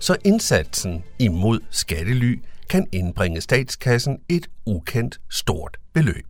Så 0.00 0.16
indsatsen 0.24 1.04
imod 1.18 1.60
skattely 1.70 2.40
kan 2.68 2.86
indbringe 2.92 3.40
statskassen 3.40 4.18
et 4.28 4.46
ukendt 4.66 5.20
stort 5.30 5.76
beløb. 5.94 6.27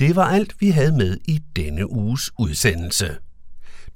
Det 0.00 0.16
var 0.16 0.24
alt, 0.24 0.60
vi 0.60 0.70
havde 0.70 0.96
med 0.96 1.16
i 1.24 1.40
denne 1.56 1.90
uges 1.90 2.30
udsendelse. 2.38 3.16